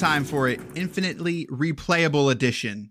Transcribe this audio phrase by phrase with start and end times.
[0.00, 2.90] Time for an infinitely replayable edition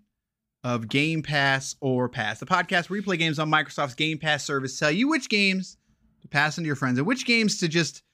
[0.62, 4.92] of Game Pass or Pass, the podcast replay games on Microsoft's Game Pass service, tell
[4.92, 5.76] you which games
[6.22, 8.04] to pass into your friends and which games to just.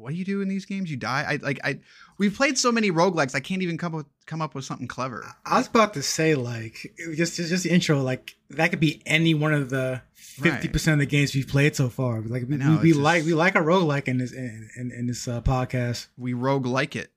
[0.00, 0.90] What do you do in these games?
[0.90, 1.24] You die.
[1.28, 1.60] I like.
[1.62, 1.80] I
[2.18, 3.34] we've played so many roguelikes.
[3.34, 5.24] I can't even come up come up with something clever.
[5.44, 9.02] I was about to say like just just, just the intro like that could be
[9.04, 12.20] any one of the fifty percent of the games we've played so far.
[12.22, 14.90] Like we, know, we, we just- like we like a roguelike in this in, in,
[14.90, 16.06] in this uh, podcast.
[16.16, 17.10] We rogue like it.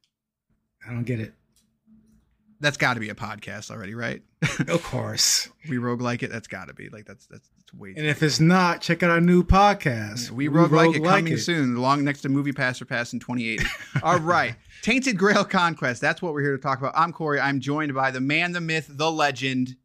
[0.86, 1.34] I don't get it.
[2.64, 4.22] That's got to be a podcast already, right?
[4.67, 5.50] Of course.
[5.69, 6.31] we rogue like it.
[6.31, 7.94] That's got to be like that's that's, that's way.
[7.95, 10.31] And if it's not, check out our new podcast.
[10.31, 13.66] We rogue like it coming soon, along next to Movie Pass or Pass in 2080.
[14.03, 14.55] All right.
[14.81, 16.02] Tainted Grail Conquest.
[16.02, 16.94] That's what we're here to talk about.
[16.95, 17.39] I'm Corey.
[17.39, 19.76] I'm joined by the man, the myth, the legend,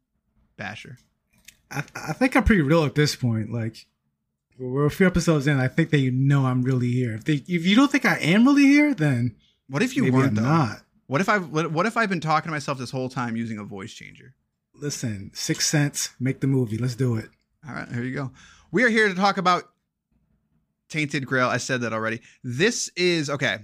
[0.57, 0.97] Basher.
[1.71, 3.51] I, I think I'm pretty real at this point.
[3.51, 3.85] Like
[4.57, 5.59] we're a few episodes in.
[5.59, 7.13] I think that you know I'm really here.
[7.15, 9.35] If they, if you don't think I am really here, then
[9.69, 10.41] What if you weren't I'm though?
[10.43, 10.81] not.
[11.09, 13.63] What if I what, if I've been talking to myself this whole time using a
[13.63, 14.35] voice changer?
[14.75, 16.77] Listen, Six Sense, make the movie.
[16.77, 17.29] Let's do it.
[17.67, 18.31] All right, here you go.
[18.71, 19.63] We are here to talk about
[20.87, 21.47] Tainted Grail.
[21.47, 22.21] I said that already.
[22.43, 23.57] This is okay.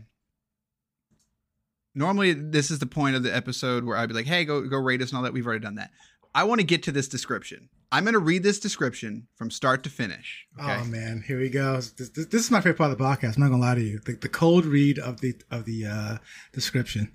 [1.93, 4.77] Normally, this is the point of the episode where I'd be like, "Hey, go go
[4.79, 5.91] rate us and all that." We've already done that.
[6.33, 7.69] I want to get to this description.
[7.91, 10.47] I'm going to read this description from start to finish.
[10.59, 10.77] Okay.
[10.81, 11.75] Oh man, here we go.
[11.75, 13.35] This, this, this is my favorite part of the podcast.
[13.35, 13.99] I'm not gonna lie to you.
[13.99, 16.17] The, the cold read of the of the uh,
[16.51, 17.11] description.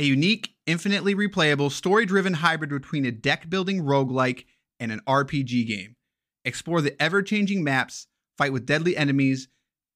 [0.00, 4.46] A unique, infinitely replayable, story driven hybrid between a deck building roguelike
[4.80, 5.94] and an RPG game.
[6.44, 8.06] Explore the ever changing maps,
[8.38, 9.48] fight with deadly enemies,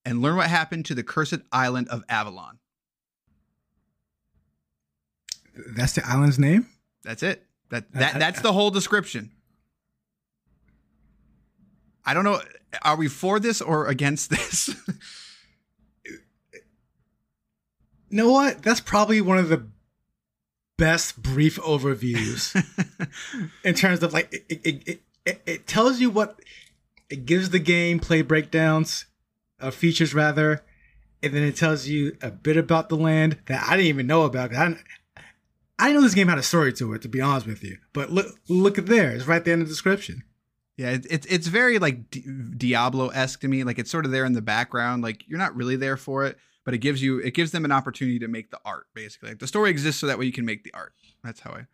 [0.05, 2.59] and learn what happened to the cursed island of Avalon.
[5.75, 6.69] That's the island's name.
[7.03, 7.47] That's it.
[7.71, 9.31] That, that I- that's the whole description.
[12.05, 12.43] I don't know.
[12.83, 14.77] Are we for this or against this?
[16.05, 16.19] You
[18.19, 18.63] know what?
[18.63, 19.67] That's probably one of the
[20.77, 22.55] best brief overviews
[23.65, 26.41] in terms of like it, it, it, it, tells you what
[27.09, 29.07] it gives the game play breakdowns,
[29.61, 30.63] uh, features rather,
[31.23, 34.23] and then it tells you a bit about the land that I didn't even know
[34.23, 34.85] about I didn't,
[35.79, 37.79] I didn't know this game had a story to it, to be honest with you.
[37.93, 40.23] But look, look at there; it's right there in the description.
[40.77, 42.25] Yeah, it, it's it's very like Di-
[42.57, 43.65] Diablo esque to me.
[43.65, 45.03] Like it's sort of there in the background.
[45.03, 47.73] Like you're not really there for it, but it gives you it gives them an
[47.73, 48.87] opportunity to make the art.
[48.95, 50.93] Basically, like the story exists so that way you can make the art.
[51.23, 51.67] That's how I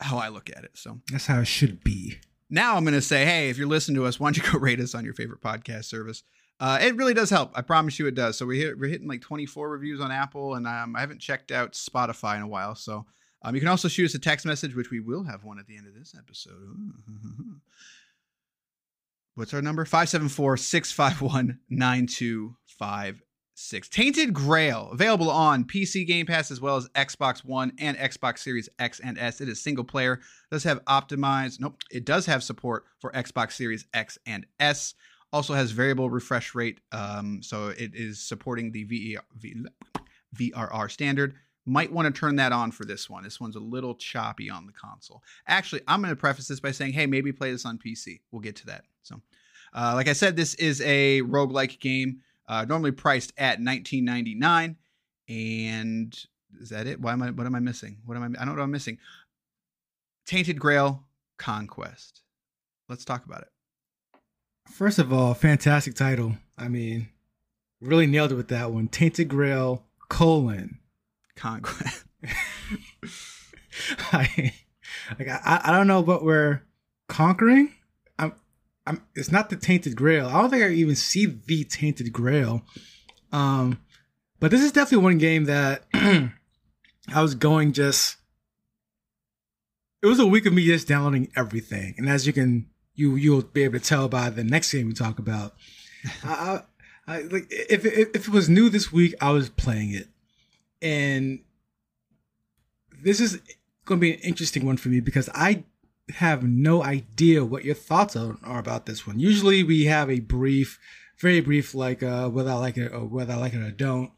[0.00, 0.72] how I look at it.
[0.74, 2.18] So That's how it should be.
[2.50, 4.80] now I'm gonna say, hey, if you're listening to us, why don't you go rate
[4.80, 6.22] us on your favorite podcast service?
[6.60, 7.52] Uh, it really does help.
[7.54, 8.36] I promise you, it does.
[8.36, 11.52] So we hit, we're hitting like 24 reviews on Apple, and um, I haven't checked
[11.52, 12.74] out Spotify in a while.
[12.74, 13.06] So
[13.42, 15.68] um, you can also shoot us a text message, which we will have one at
[15.68, 16.76] the end of this episode.
[19.36, 19.84] What's our number?
[19.84, 21.60] 574 651
[23.58, 23.88] 9256.
[23.88, 28.68] Tainted Grail, available on PC Game Pass as well as Xbox One and Xbox Series
[28.78, 29.40] X and S.
[29.40, 30.20] It is single player,
[30.50, 34.94] does have optimized, nope, it does have support for Xbox Series X and S.
[35.32, 39.18] Also has variable refresh rate, um, so it is supporting the
[40.36, 41.34] VRR standard.
[41.66, 43.24] Might want to turn that on for this one.
[43.24, 45.22] This one's a little choppy on the console.
[45.48, 48.20] Actually, I'm going to preface this by saying, hey, maybe play this on PC.
[48.30, 48.84] We'll get to that.
[49.02, 49.20] So,
[49.74, 54.76] uh, like I said, this is a roguelike game, uh, normally priced at 19.99.
[55.28, 56.24] And
[56.60, 57.00] is that it?
[57.00, 57.30] Why am I?
[57.30, 57.98] What am I missing?
[58.04, 58.26] What am I?
[58.26, 58.98] I don't know what I'm missing.
[60.26, 61.04] Tainted Grail
[61.38, 62.22] Conquest.
[62.88, 63.48] Let's talk about it.
[64.70, 66.36] First of all, fantastic title.
[66.56, 67.08] I mean,
[67.80, 68.88] really nailed it with that one.
[68.88, 70.78] Tainted Grail colon
[71.36, 72.04] Conquest.
[74.12, 74.52] I,
[75.18, 76.62] like I, I don't know what we're
[77.08, 77.72] conquering.
[78.88, 79.02] I'm.
[79.14, 80.26] It's not the Tainted Grail.
[80.26, 82.62] I don't think I even see the Tainted Grail.
[83.32, 83.80] Um,
[84.40, 88.16] but this is definitely one game that I was going just.
[90.02, 93.42] It was a week of me just downloading everything, and as you can, you you'll
[93.42, 95.54] be able to tell by the next game we talk about.
[96.24, 96.62] I,
[97.06, 100.08] I, I like if, if if it was new this week, I was playing it,
[100.80, 101.40] and
[103.02, 103.40] this is
[103.84, 105.64] going to be an interesting one for me because I
[106.16, 109.18] have no idea what your thoughts are, about this one.
[109.18, 110.78] Usually we have a brief,
[111.20, 114.10] very brief, like uh, whether I like it or whether I like it or don't,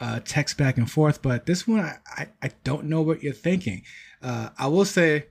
[0.00, 1.22] uh, text back and forth.
[1.22, 3.82] But this one, I, I, I don't know what you're thinking.
[4.22, 5.26] Uh, I will say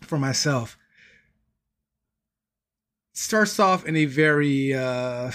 [0.00, 0.78] for myself,
[3.12, 5.30] starts off in a very, uh,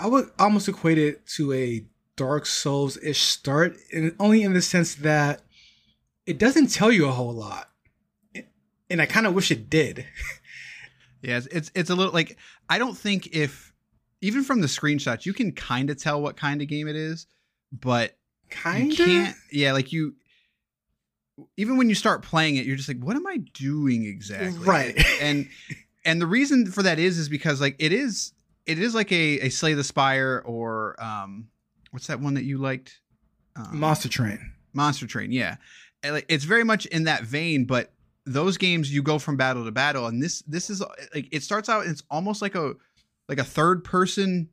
[0.00, 1.84] I would almost equate it to a
[2.16, 5.41] Dark Souls ish start, and only in the sense that
[6.32, 7.68] it doesn't tell you a whole lot,
[8.88, 10.06] and I kind of wish it did.
[11.22, 12.38] yeah, it's, it's it's a little like
[12.70, 13.74] I don't think if
[14.22, 17.26] even from the screenshots you can kind of tell what kind of game it is,
[17.70, 18.16] but
[18.48, 20.14] kind of yeah, like you
[21.58, 24.58] even when you start playing it, you're just like, what am I doing exactly?
[24.64, 24.98] Right.
[25.20, 25.46] and
[26.06, 28.32] and the reason for that is is because like it is
[28.64, 31.48] it is like a, a Slay the Spire or um
[31.90, 33.00] what's that one that you liked?
[33.54, 34.52] Um, Monster Train.
[34.72, 35.56] Monster Train, yeah.
[36.02, 37.92] Eh, it's very much in that vein, but
[38.24, 41.42] those games you go from battle to battle, and this this is eh, like it
[41.42, 41.86] starts out.
[41.86, 42.74] it's almost like a
[43.28, 44.48] like a third person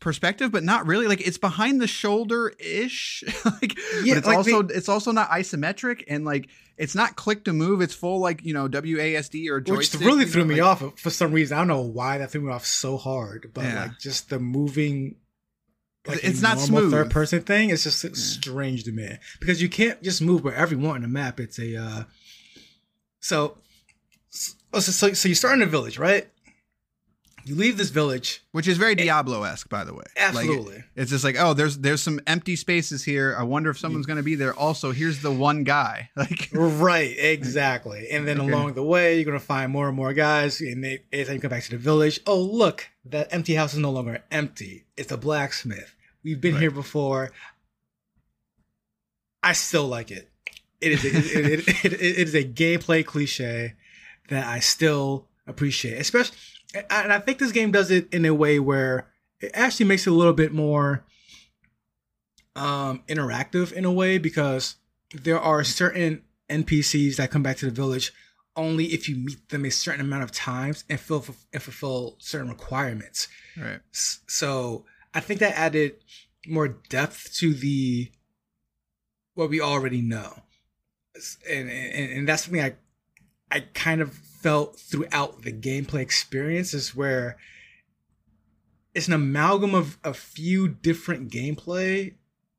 [0.00, 1.06] perspective, but not really.
[1.06, 3.22] Like it's behind the shoulder ish.
[3.44, 7.52] like, yeah, it's like also it's also not isometric, and like it's not click to
[7.52, 7.80] move.
[7.80, 10.00] It's full like you know WASD or joystick.
[10.00, 11.56] Which really threw know, me like, off for some reason.
[11.56, 13.82] I don't know why that threw me off so hard, but yeah.
[13.82, 15.16] like just the moving
[16.08, 17.70] like it's not smooth third person thing.
[17.70, 18.10] It's just yeah.
[18.14, 21.40] strange to me because you can't just move wherever you want in the map.
[21.40, 22.04] It's a uh,
[23.20, 23.58] so,
[24.30, 26.28] so so so you start in a village, right?
[27.44, 30.02] You leave this village, which is very Diablo esque, by the way.
[30.16, 33.36] Absolutely, like, it's just like, oh, there's there's some empty spaces here.
[33.38, 34.52] I wonder if someone's going to be there.
[34.52, 36.10] Also, here's the one guy.
[36.16, 38.08] Like, right, exactly.
[38.10, 38.50] And then okay.
[38.50, 40.60] along the way, you're going to find more and more guys.
[40.60, 43.78] And they, anytime you come back to the village, oh look, that empty house is
[43.78, 44.86] no longer empty.
[44.96, 45.95] It's a blacksmith.
[46.26, 46.60] We've been right.
[46.60, 47.30] here before.
[49.44, 50.28] I still like it.
[50.80, 53.74] It is a, it, it, it, it is a gameplay cliche
[54.28, 56.36] that I still appreciate, especially.
[56.90, 59.06] And I think this game does it in a way where
[59.40, 61.04] it actually makes it a little bit more
[62.56, 64.74] um, interactive in a way because
[65.14, 68.12] there are certain NPCs that come back to the village
[68.56, 72.48] only if you meet them a certain amount of times and fulfill, and fulfill certain
[72.48, 73.28] requirements.
[73.56, 73.78] Right.
[73.92, 74.86] So
[75.16, 75.94] I think that added
[76.46, 78.10] more depth to the
[79.32, 80.42] what we already know,
[81.48, 82.74] and and, and that's something I
[83.50, 87.38] I kind of felt throughout the gameplay experience is where
[88.94, 92.12] it's an amalgam of a few different gameplay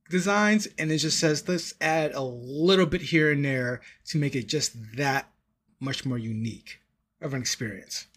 [0.09, 4.35] designs and it just says let's add a little bit here and there to make
[4.35, 5.31] it just that
[5.79, 6.79] much more unique
[7.21, 8.07] of an experience.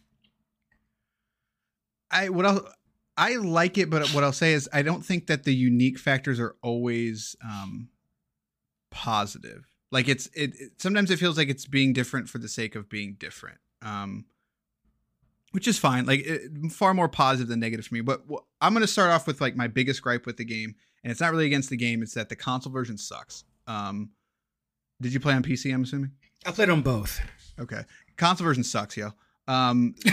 [2.11, 2.63] I what else
[3.17, 6.41] I like it, but what I'll say is I don't think that the unique factors
[6.41, 7.89] are always um,
[8.91, 9.67] positive.
[9.91, 12.89] Like it's it, it, sometimes it feels like it's being different for the sake of
[12.89, 14.25] being different, um,
[15.51, 16.07] which is fine.
[16.07, 18.01] Like it, far more positive than negative for me.
[18.01, 20.77] But wh- I'm going to start off with like my biggest gripe with the game,
[21.03, 22.03] and it's not really against the game.
[22.03, 23.45] It's that the console version sucks.
[23.67, 24.11] Um,
[25.01, 25.75] did you play on PC?
[25.75, 26.13] I'm assuming.
[26.47, 27.21] I played on both.
[27.59, 27.83] Okay,
[28.17, 29.11] console version sucks, yo.
[29.49, 29.97] Um,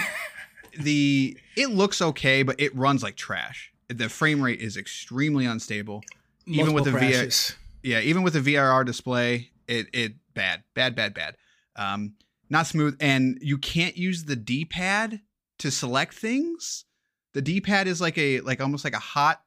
[0.80, 3.72] the it looks okay, but it runs like trash.
[3.88, 6.04] The frame rate is extremely unstable.
[6.46, 10.96] Multiple even with the VR, yeah, even with the VRR display, it it bad, bad,
[10.96, 11.36] bad, bad.
[11.76, 12.14] Um,
[12.50, 15.22] not smooth, and you can't use the D pad
[15.60, 16.86] to select things.
[17.34, 19.42] The D pad is like a like almost like a hot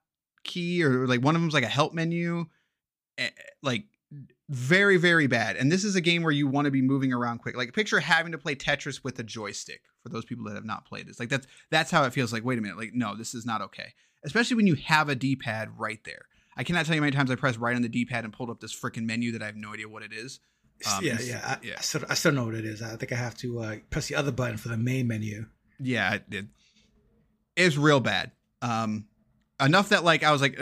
[0.45, 2.47] key, or like one of them's like a help menu.
[3.19, 3.31] Eh,
[3.63, 3.85] like
[4.51, 5.57] very very bad.
[5.57, 7.57] And this is a game where you want to be moving around quick.
[7.57, 10.85] Like picture having to play tetris with a joystick for those people that have not
[10.85, 11.21] played this.
[11.21, 13.63] Like that's that's how it feels like wait a minute like no this is not
[13.63, 13.95] okay.
[14.25, 16.27] Especially when you have a d-pad right there.
[16.57, 18.51] I cannot tell you how many times i pressed right on the d-pad and pulled
[18.51, 20.41] up this freaking menu that i have no idea what it is.
[20.91, 21.75] Um, yeah yeah I, yeah.
[21.79, 22.83] I still, I still know what it is.
[22.83, 25.47] I think i have to uh, press the other button for the main menu.
[25.79, 26.47] Yeah it, it
[27.55, 28.33] it's real bad.
[28.63, 29.07] Um
[29.61, 30.59] enough that like i was like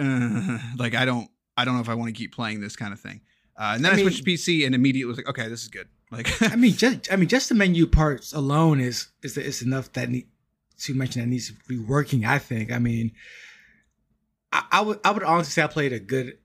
[0.76, 3.00] like i don't i don't know if i want to keep playing this kind of
[3.00, 3.20] thing
[3.58, 5.62] uh, and then I, I mean, switched to PC and immediately was like, okay, this
[5.62, 5.88] is good.
[6.10, 9.92] Like, I mean, just I mean, just the menu parts alone is is is enough
[9.92, 10.26] that need,
[10.78, 12.24] to mention that needs to be working.
[12.24, 12.72] I think.
[12.72, 13.12] I mean,
[14.50, 16.38] I, I would I would honestly say I played a good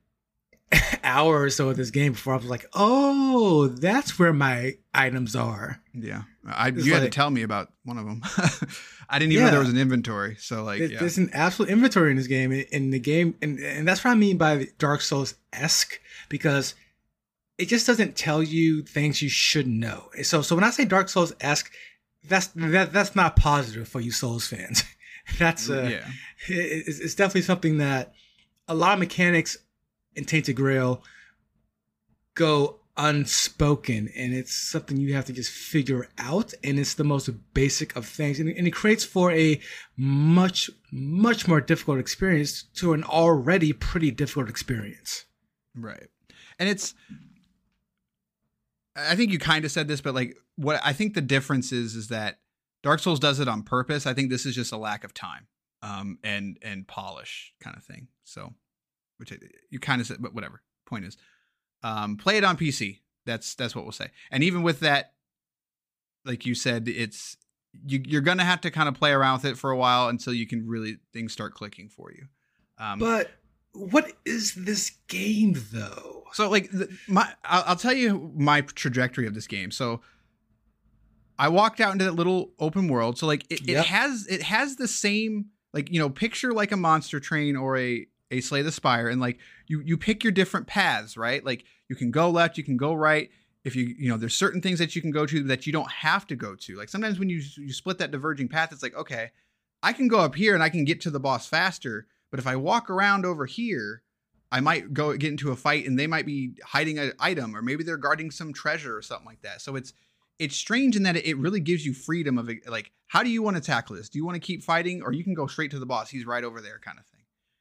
[1.02, 5.34] hour or so of this game before I was like, oh, that's where my items
[5.34, 5.80] are.
[5.94, 8.22] yeah, I It's you had to tell me about one of them.
[9.08, 10.36] I didn't even know there was an inventory.
[10.38, 12.52] So like, There- yeah, There's an absolute inventory in this game.
[12.52, 16.74] In the game, and and that's what I mean by Dark Souls esque because
[17.58, 20.10] it just doesn't tell you things you should know.
[20.22, 21.70] So so when I say Dark Souls esque,
[22.26, 24.82] that's that that's not positive for you Souls fans.
[25.38, 26.08] that's uh, yeah,
[26.48, 28.12] it- it's, it's definitely something that
[28.68, 29.56] a lot of mechanics
[30.16, 31.02] in Tainted Grail
[32.34, 37.28] go unspoken and it's something you have to just figure out and it's the most
[37.52, 39.60] basic of things and, and it creates for a
[39.96, 45.24] much much more difficult experience to an already pretty difficult experience
[45.76, 46.06] right.
[46.60, 46.94] And it's,
[48.96, 51.94] I think you kind of said this, but like, what I think the difference is
[51.94, 52.38] is that
[52.82, 54.06] Dark Souls does it on purpose.
[54.06, 55.46] I think this is just a lack of time,
[55.82, 58.08] um, and and polish kind of thing.
[58.24, 58.52] So,
[59.16, 59.32] which
[59.70, 60.62] you kind of said, but whatever.
[60.86, 61.16] Point is,
[61.82, 63.00] um, play it on PC.
[63.26, 64.08] That's that's what we'll say.
[64.30, 65.14] And even with that,
[66.24, 67.36] like you said, it's
[67.86, 70.34] you, you're gonna have to kind of play around with it for a while until
[70.34, 72.26] you can really things start clicking for you.
[72.78, 73.30] Um, but
[73.74, 79.28] what is this game though so like the, my, I'll, I'll tell you my trajectory
[79.28, 79.70] of this game.
[79.70, 80.00] So
[81.38, 83.18] I walked out into that little open world.
[83.18, 83.78] So like it, Yep.
[83.80, 87.78] it has it has the same like you know picture like a monster train or
[87.78, 89.38] a a Slay the Spire, and like
[89.68, 91.44] you you pick your different paths, right?
[91.44, 93.30] Like you can go left, you can go right.
[93.62, 95.90] If you you know there's certain things that you can go to that you don't
[95.90, 96.76] have to go to.
[96.76, 99.30] Like sometimes when you you split that diverging path, it's like okay,
[99.84, 102.08] I can go up here and I can get to the boss faster.
[102.34, 104.02] But if I walk around over here,
[104.50, 107.62] I might go get into a fight and they might be hiding an item or
[107.62, 109.60] maybe they're guarding some treasure or something like that.
[109.60, 109.92] So it's
[110.40, 113.56] it's strange in that it really gives you freedom of like how do you want
[113.56, 114.08] to tackle this?
[114.08, 116.10] Do you want to keep fighting or you can go straight to the boss?
[116.10, 117.20] He's right over there kind of thing.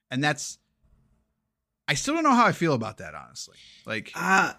[0.10, 0.58] And that's
[1.88, 3.58] I still don't know how I feel about that honestly.
[3.86, 4.54] Like Uh,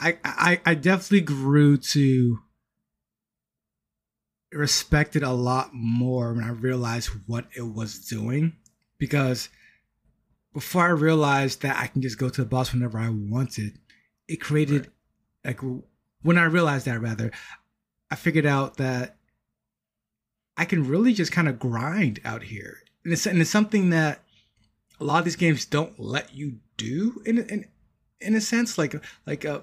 [0.00, 2.38] I, I I definitely grew to
[4.54, 8.56] respect it a lot more when I realized what it was doing
[8.98, 9.48] because
[10.52, 13.78] before I realized that I can just go to the boss whenever I wanted,
[14.28, 14.90] it created
[15.44, 15.60] like
[16.22, 17.32] when I realized that rather,
[18.10, 19.16] I figured out that
[20.56, 24.22] I can really just kind of grind out here, and it's and it's something that
[25.00, 27.66] a lot of these games don't let you do in in
[28.20, 28.78] in a sense.
[28.78, 28.94] Like
[29.26, 29.60] like uh,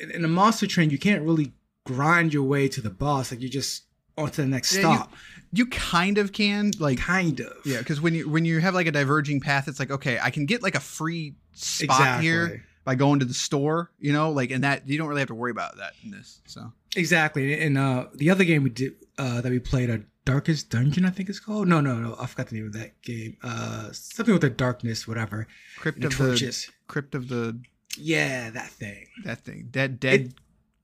[0.00, 1.52] in- in a monster train, you can't really
[1.84, 3.30] grind your way to the boss.
[3.32, 3.82] Like you just
[4.16, 5.12] on to the next Yeah, you- stop,
[5.52, 7.52] you kind of can like kind of.
[7.64, 10.30] yeah, because when you when you have like a diverging path, it's like okay, I
[10.30, 14.50] can get like a free spot here by going to the store, you know, like
[14.50, 16.40] and that you don't really have to worry about that in this.
[16.46, 17.60] So Exactly.
[17.60, 21.10] And uh the other game we did uh that we played, a Darkest Dungeon, I
[21.10, 21.68] think it's called.
[21.68, 23.36] No, no, no, I forgot the name of that game.
[23.42, 25.46] Uh something with the darkness, whatever.
[25.78, 26.70] Crypt And of the torches.
[26.88, 27.60] Crypt of the
[27.96, 29.06] Yeah, that thing.
[29.24, 30.34] that thing dead dead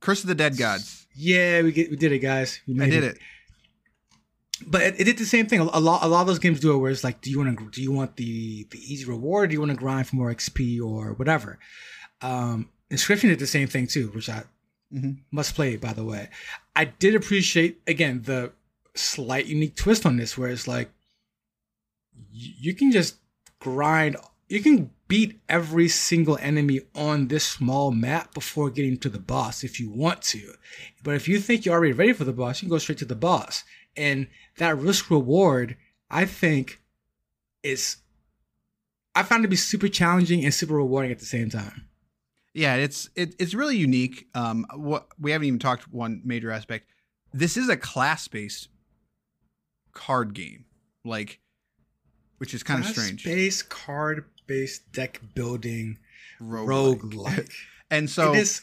[0.00, 1.06] Curse of the Dead Gods.
[1.14, 2.60] Yeah, we get we did it, guys.
[2.66, 3.18] We I did it.
[4.66, 5.60] But it, it did the same thing.
[5.60, 7.58] A lot a lot of those games do it where it's like, do you want
[7.58, 9.44] to do you want the the easy reward?
[9.44, 11.58] Or do you want to grind for more XP or whatever?
[12.22, 14.42] Um Inscription did the same thing too, which I
[14.92, 15.18] Mhm.
[15.30, 16.28] must play by the way.
[16.74, 18.52] I did appreciate again the
[18.94, 20.90] slight unique twist on this where it's like
[22.32, 23.16] you can just
[23.60, 24.16] grind
[24.50, 29.62] you can beat every single enemy on this small map before getting to the boss
[29.62, 30.54] if you want to.
[31.04, 33.04] But if you think you're already ready for the boss, you can go straight to
[33.04, 33.62] the boss.
[33.96, 34.26] And
[34.58, 35.76] that risk reward,
[36.10, 36.82] I think,
[37.62, 37.98] is
[39.14, 41.86] I found it to be super challenging and super rewarding at the same time.
[42.52, 44.26] Yeah, it's it, it's really unique.
[44.34, 46.90] Um, what we haven't even talked one major aspect.
[47.32, 48.68] This is a class based
[49.92, 50.64] card game,
[51.04, 51.38] like,
[52.38, 53.20] which is kind of strange.
[53.20, 55.98] Space card based deck building
[56.40, 57.48] rogue like.
[57.92, 58.62] And so it is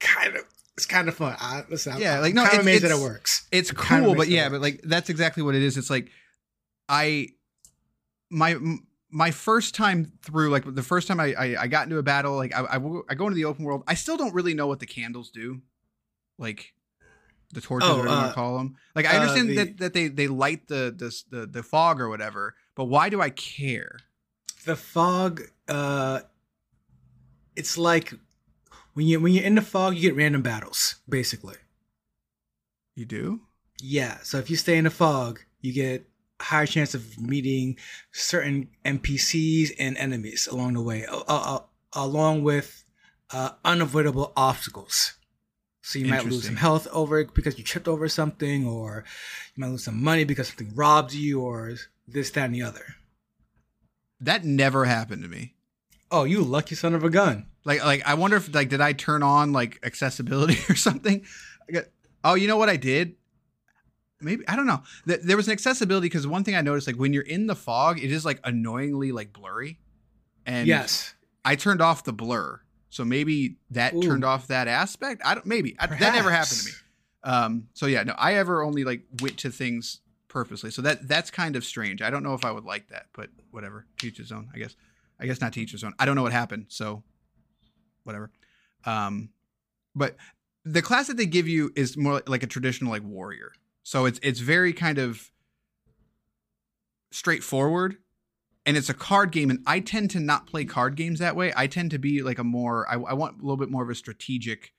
[0.00, 0.42] kind of
[0.76, 1.36] it's kind of fun.
[1.38, 3.46] I, listen, Yeah, I'm, like, I'm no, kind of it's- that it works.
[3.52, 5.76] it's of cool, but yeah, but like that's exactly what it is.
[5.76, 6.08] It's like
[6.88, 7.28] I
[8.30, 8.56] my
[9.10, 12.34] my first time through, like the first time I I, I got into a battle,
[12.36, 12.78] like I
[13.08, 13.84] I go into the open world.
[13.86, 15.60] I still don't really know what the candles do,
[16.38, 16.72] like
[17.52, 18.76] the torches, Oh, or whatever you uh, call them.
[18.96, 22.00] Like I uh, understand the- that that they they light the the the, the fog
[22.00, 23.98] or whatever, but why do I care?
[24.64, 26.20] The fog uh
[27.56, 28.14] it's like
[28.94, 31.56] when you when you're in the fog you get random battles basically
[32.94, 33.40] You do?
[33.80, 36.06] yeah so if you stay in the fog you get
[36.40, 37.76] a higher chance of meeting
[38.10, 41.58] certain npcs and enemies along the way uh, uh, uh,
[41.94, 42.84] along with
[43.32, 45.14] uh, unavoidable obstacles.
[45.80, 49.04] So you might lose some health over it because you tripped over something, or
[49.54, 51.74] you might lose some money because something robbed you, or
[52.06, 52.84] this, that, and the other.
[54.22, 55.54] That never happened to me.
[56.10, 57.46] Oh, you lucky son of a gun!
[57.64, 61.24] Like, like I wonder if like did I turn on like accessibility or something?
[61.70, 61.84] Got,
[62.24, 63.16] oh, you know what I did?
[64.20, 64.82] Maybe I don't know.
[65.04, 67.98] There was an accessibility because one thing I noticed, like when you're in the fog,
[67.98, 69.80] it is like annoyingly like blurry.
[70.46, 71.14] And yes,
[71.44, 72.60] I turned off the blur,
[72.90, 74.02] so maybe that Ooh.
[74.02, 75.22] turned off that aspect.
[75.24, 75.46] I don't.
[75.46, 76.72] Maybe I, that never happened to me.
[77.24, 77.68] Um.
[77.74, 80.00] So yeah, no, I ever only like went to things
[80.32, 80.70] purposely.
[80.70, 82.00] So that that's kind of strange.
[82.00, 83.86] I don't know if I would like that, but whatever.
[83.98, 84.74] Teach his own, I guess.
[85.20, 85.92] I guess not teach his own.
[85.98, 87.04] I don't know what happened, so
[88.02, 88.30] whatever.
[88.84, 89.28] Um,
[89.94, 90.16] but
[90.64, 93.52] the class that they give you is more like a traditional like warrior.
[93.82, 95.30] So it's it's very kind of
[97.10, 97.98] straightforward
[98.64, 101.52] and it's a card game and i tend to not play card games that way
[101.54, 103.90] i tend to be like a more i, I want a little bit more of
[103.90, 104.72] a strategic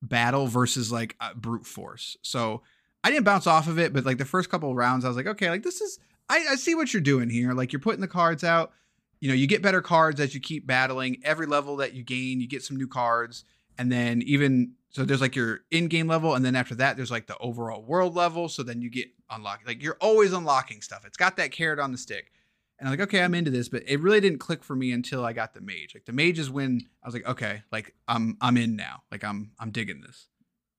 [0.00, 2.62] battle versus like brute force so
[3.04, 5.16] i didn't bounce off of it but like the first couple of rounds i was
[5.16, 7.52] like okay like this is I, I see what you're doing here.
[7.52, 8.72] Like you're putting the cards out.
[9.20, 11.18] You know you get better cards as you keep battling.
[11.24, 13.44] Every level that you gain you get some new cards.
[13.78, 17.26] And then even so there's like your in-game level and then after that there's like
[17.26, 18.48] the overall world level.
[18.48, 21.04] So then you get unlocked like you're always unlocking stuff.
[21.06, 22.32] It's got that carrot on the stick.
[22.78, 25.24] And I'm like, okay, I'm into this, but it really didn't click for me until
[25.24, 25.92] I got the mage.
[25.94, 29.02] Like the mage is when I was like, okay, like I'm I'm in now.
[29.10, 30.28] Like I'm I'm digging this.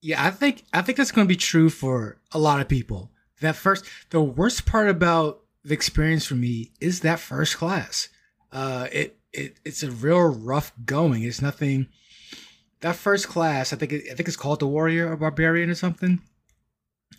[0.04, 3.10] Yeah, I think I think that's going to be true for a lot of people.
[3.40, 8.10] That first, the worst part about the experience for me is that first class.
[8.52, 11.24] Uh, it it it's a real rough going.
[11.24, 11.88] It's nothing.
[12.82, 15.76] That first class, I think it, I think it's called the warrior or barbarian or
[15.76, 16.20] something.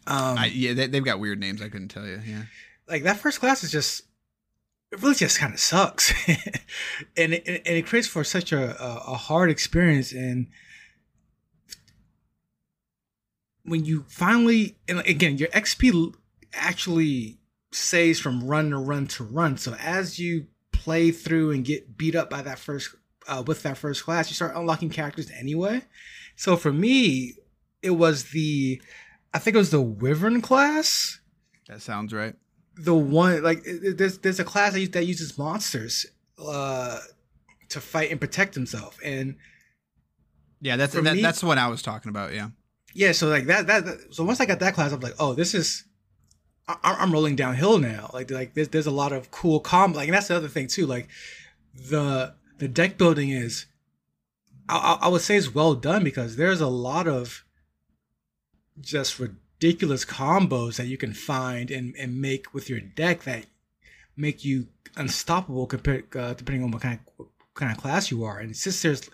[0.07, 1.63] Um, I, yeah, they, they've got weird names.
[1.63, 2.21] I couldn't tell you.
[2.27, 2.43] Yeah,
[2.87, 4.03] like that first class is just
[4.93, 6.13] it really just kind of sucks,
[7.17, 10.13] and it, and it creates for such a, a hard experience.
[10.13, 10.49] And
[13.65, 16.15] when you finally, and again, your XP
[16.53, 17.39] actually
[17.73, 19.57] saves from run to run to run.
[19.57, 22.95] So as you play through and get beat up by that first
[23.27, 25.83] uh, with that first class, you start unlocking characters anyway.
[26.37, 27.35] So for me,
[27.83, 28.81] it was the
[29.33, 31.21] I think it was the Wyvern class.
[31.69, 32.35] That sounds right
[32.77, 36.07] the one like there's there's a class that uses monsters
[36.39, 36.99] uh
[37.69, 39.37] to fight and protect himself and
[40.61, 42.49] yeah that's that, me, that's one i was talking about yeah
[42.95, 45.35] yeah so like that, that, that so once i got that class i'm like oh
[45.35, 45.85] this is
[46.67, 50.09] I, am rolling downhill now like like there's, there's a lot of cool combo like
[50.09, 51.09] and that's the other thing too like
[51.75, 53.67] the the deck building is
[54.69, 57.45] I, I would say is well done because there's a lot of
[58.81, 63.47] just ridiculous combos that you can find and, and make with your deck that
[64.17, 68.25] make you unstoppable compared uh, depending on what kind of what kind of class you
[68.25, 68.39] are.
[68.39, 69.09] And since there's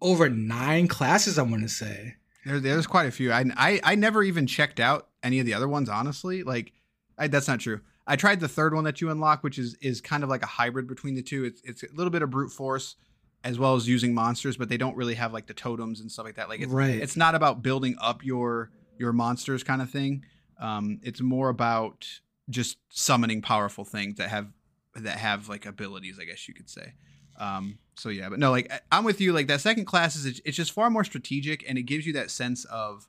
[0.00, 3.32] over nine classes, I want to say there, there's quite a few.
[3.32, 5.88] I, I I never even checked out any of the other ones.
[5.88, 6.72] Honestly, like
[7.18, 7.80] I, that's not true.
[8.06, 10.46] I tried the third one that you unlock, which is is kind of like a
[10.46, 11.44] hybrid between the two.
[11.44, 12.96] It's it's a little bit of brute force
[13.44, 16.24] as well as using monsters, but they don't really have like the totems and stuff
[16.24, 16.48] like that.
[16.48, 16.94] Like it's, right.
[16.94, 20.24] it's not about building up your your monsters kind of thing.
[20.60, 22.06] Um, it's more about
[22.50, 24.48] just summoning powerful things that have
[24.94, 26.94] that have like abilities, I guess you could say.
[27.38, 29.32] Um, so yeah, but no, like I'm with you.
[29.32, 32.30] Like that second class is it's just far more strategic, and it gives you that
[32.30, 33.08] sense of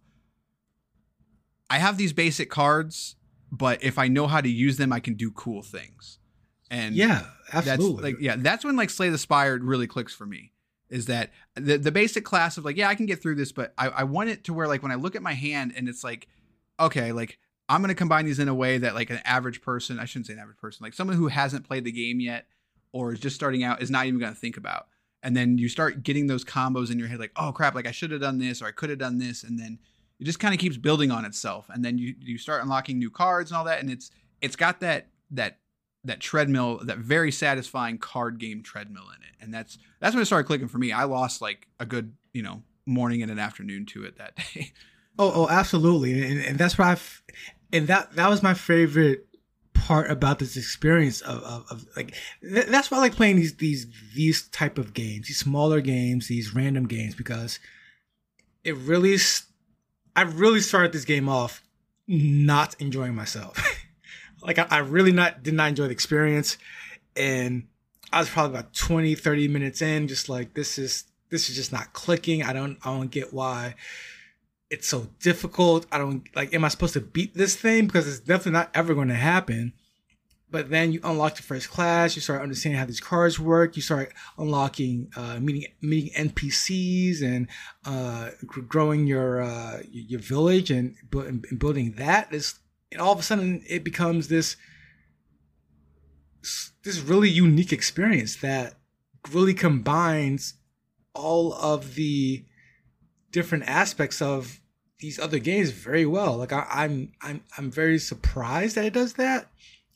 [1.69, 3.15] I have these basic cards,
[3.51, 6.19] but if I know how to use them, I can do cool things.
[6.69, 7.93] And yeah, absolutely.
[7.93, 10.51] That's like yeah, that's when like Slay the Spire really clicks for me
[10.89, 13.73] is that the the basic class of like, yeah, I can get through this, but
[13.77, 16.03] I, I want it to where like when I look at my hand and it's
[16.03, 16.27] like,
[16.79, 20.05] okay, like I'm gonna combine these in a way that like an average person, I
[20.05, 22.45] shouldn't say an average person, like someone who hasn't played the game yet
[22.93, 24.87] or is just starting out is not even gonna think about.
[25.21, 27.91] And then you start getting those combos in your head, like, oh crap, like I
[27.91, 29.79] should have done this or I could have done this, and then
[30.19, 31.67] it just kind of keeps building on itself.
[31.69, 34.79] And then you you start unlocking new cards and all that, and it's it's got
[34.79, 35.59] that that
[36.05, 39.35] that treadmill, that very satisfying card game treadmill in it.
[39.41, 40.91] And that's that's when it started clicking for me.
[40.91, 44.73] I lost like a good, you know, morning and an afternoon to it that day.
[45.17, 46.23] Oh, oh, absolutely.
[46.23, 47.23] And, and that's why I've,
[47.71, 49.27] and that that was my favorite
[49.73, 53.55] part about this experience of, of, of like th- that's why I like playing these
[53.55, 57.59] these these type of games, these smaller games, these random games because
[58.63, 59.17] it really
[60.15, 61.63] I really started this game off
[62.07, 63.57] not enjoying myself.
[64.41, 66.57] like I, I really not did not enjoy the experience
[67.15, 67.67] and
[68.11, 71.71] I was probably about 20 30 minutes in just like this is this is just
[71.71, 73.75] not clicking I don't I don't get why
[74.73, 78.19] it's so difficult I don't like am I supposed to beat this thing because it's
[78.19, 79.73] definitely not ever going to happen
[80.53, 82.15] but then you unlock the first class.
[82.15, 83.75] You start understanding how these cards work.
[83.75, 87.47] You start unlocking, uh, meeting meeting NPCs and
[87.85, 92.29] uh, growing your uh, your village and, and building that.
[92.29, 92.59] This
[92.91, 94.55] and all of a sudden it becomes this
[96.83, 98.75] this really unique experience that
[99.31, 100.53] really combines
[101.15, 102.45] all of the
[103.31, 104.61] different aspects of
[105.03, 106.37] these other games very well.
[106.37, 109.49] Like I, I'm I'm I'm very surprised that it does that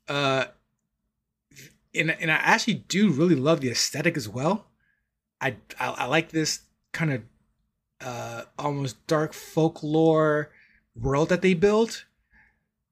[0.07, 0.45] uh,
[1.93, 4.67] and and I actually do really love the aesthetic as well.
[5.41, 6.61] I I, I like this
[6.93, 7.21] kind of
[8.01, 10.51] uh, almost dark folklore
[10.95, 12.05] world that they built,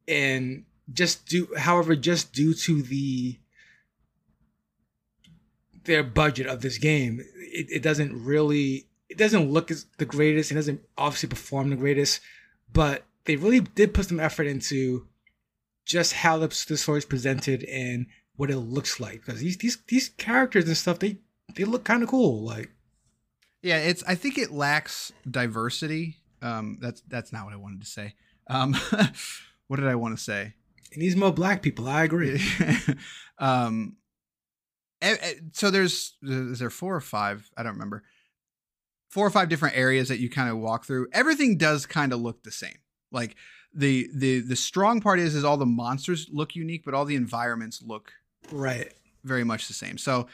[0.07, 3.37] and just do however just due to the
[5.85, 10.51] their budget of this game, it, it doesn't really it doesn't look as the greatest.
[10.51, 12.21] It doesn't obviously perform the greatest,
[12.71, 15.07] but they really did put some effort into
[15.85, 19.77] just how the, the story is presented and what it looks like because these these
[19.87, 21.17] these characters and stuff they
[21.55, 22.71] they look kind of cool like.
[23.61, 26.17] Yeah it's i think it lacks diversity.
[26.41, 28.15] Um that's that's not what i wanted to say.
[28.49, 28.75] Um
[29.67, 30.53] what did i want to say?
[30.91, 32.41] It needs more black people i agree.
[33.37, 33.97] Um
[35.51, 37.49] so there's is there four or five?
[37.55, 38.03] I don't remember
[39.15, 42.19] four or five different areas that you kind of walk through everything does kind of
[42.19, 42.77] look the same
[43.11, 43.35] like
[43.75, 47.15] the the the strong part is is all the monsters look unique, but all the
[47.15, 48.13] environments look
[48.51, 49.97] right very much the same.
[49.97, 50.27] So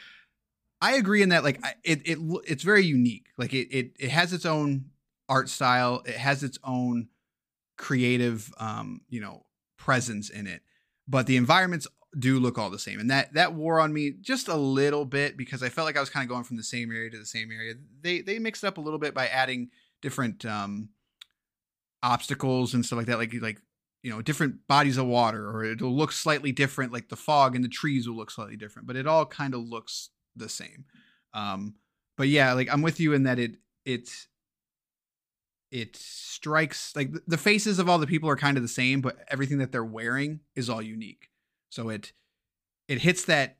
[0.79, 3.27] I agree in that like it it it's very unique.
[3.37, 4.85] Like it it it has its own
[5.27, 6.03] art style.
[6.05, 7.07] It has its own
[7.77, 9.45] creative um you know
[9.77, 10.61] presence in it,
[11.07, 11.87] but the environments
[12.17, 12.99] do look all the same.
[12.99, 16.01] And that that wore on me just a little bit because I felt like I
[16.01, 17.75] was kind of going from the same area to the same area.
[18.01, 19.69] They they mixed up a little bit by adding
[20.01, 20.89] different um
[22.03, 23.61] obstacles and stuff like that like like
[24.01, 27.63] you know different bodies of water or it'll look slightly different like the fog and
[27.63, 30.85] the trees will look slightly different but it all kind of looks the same
[31.33, 31.75] um
[32.17, 34.09] but yeah like i'm with you in that it it
[35.69, 39.17] it strikes like the faces of all the people are kind of the same but
[39.29, 41.29] everything that they're wearing is all unique
[41.71, 42.13] so it
[42.87, 43.57] it hits that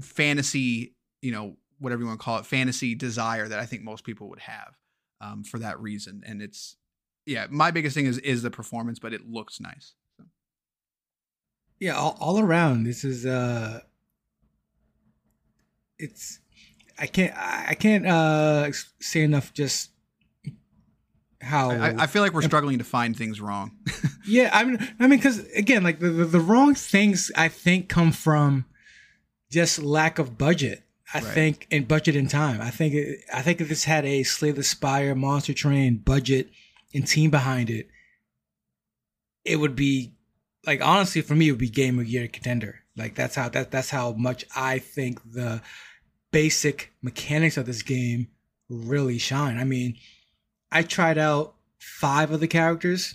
[0.00, 4.04] fantasy you know whatever you want to call it fantasy desire that i think most
[4.04, 4.74] people would have
[5.24, 6.22] um, for that reason.
[6.26, 6.76] And it's
[7.26, 9.94] yeah, my biggest thing is is the performance, but it looks nice.
[10.18, 10.24] So.
[11.80, 13.80] Yeah, all, all around, this is uh,
[15.98, 16.40] it's
[16.98, 19.90] I can't I can't uh say enough just
[21.44, 23.76] how I, I, feel like we're struggling to find things wrong.
[24.26, 27.88] yeah, I mean, I mean, because again, like the, the, the wrong things I think
[27.88, 28.64] come from
[29.50, 30.82] just lack of budget.
[31.12, 31.26] I right.
[31.26, 32.60] think in budget and time.
[32.60, 36.48] I think it, I think if this had a Slay the Spire, Monster Train budget
[36.92, 37.88] and team behind it,
[39.44, 40.12] it would be
[40.66, 42.80] like honestly for me it would be game of year contender.
[42.96, 45.62] Like that's how that that's how much I think the
[46.32, 48.28] basic mechanics of this game
[48.68, 49.58] really shine.
[49.58, 49.96] I mean,
[50.74, 53.14] I tried out five of the characters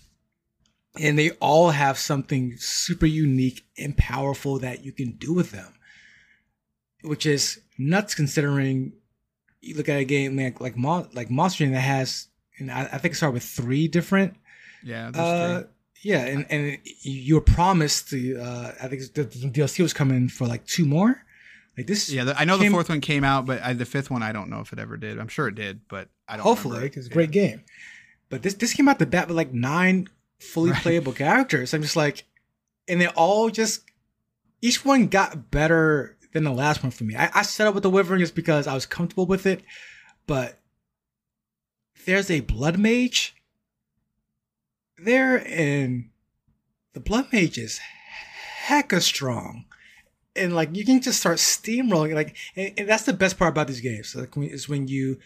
[1.00, 5.74] and they all have something super unique and powerful that you can do with them
[7.02, 8.94] which is nuts considering
[9.62, 12.98] you look at a game like like Mo- like Monster that has, and I, I
[12.98, 14.36] think it started with three different.
[14.84, 15.12] Yeah.
[15.14, 15.64] Uh,
[16.02, 20.30] yeah, and and you were promised the uh, I think the, the DLC was coming
[20.30, 21.24] for like two more.
[21.80, 22.12] Like this.
[22.12, 24.22] Yeah, the, I know came, the fourth one came out, but I, the fifth one
[24.22, 25.18] I don't know if it ever did.
[25.18, 26.44] I'm sure it did, but I don't.
[26.44, 27.64] Hopefully, it's a great game.
[28.28, 30.10] But this this came out the bat with like nine
[30.42, 30.82] fully right.
[30.82, 31.74] playable characters.
[31.74, 32.26] I'm just like,
[32.90, 33.84] and they all just
[34.62, 37.16] each one got better than the last one for me.
[37.16, 39.62] I, I set up with the Wyvern just because I was comfortable with it,
[40.28, 40.60] but
[42.06, 43.38] there's a Blood Mage
[44.98, 46.10] there, and
[46.92, 47.80] the Blood Mage is
[48.66, 49.64] hecka strong.
[50.40, 53.68] And like you can just start steamrolling, like, and, and that's the best part about
[53.68, 54.16] these games.
[54.16, 55.20] Like, is when you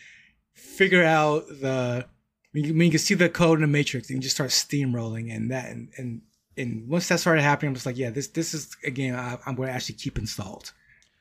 [0.53, 2.05] figure out the
[2.51, 4.49] when you, when you can see the code in the matrix and you just start
[4.51, 6.21] steamrolling, and that and and
[6.57, 9.37] and once that started happening, I'm just like, yeah, this this is a game I,
[9.45, 10.71] am going to actually keep installed.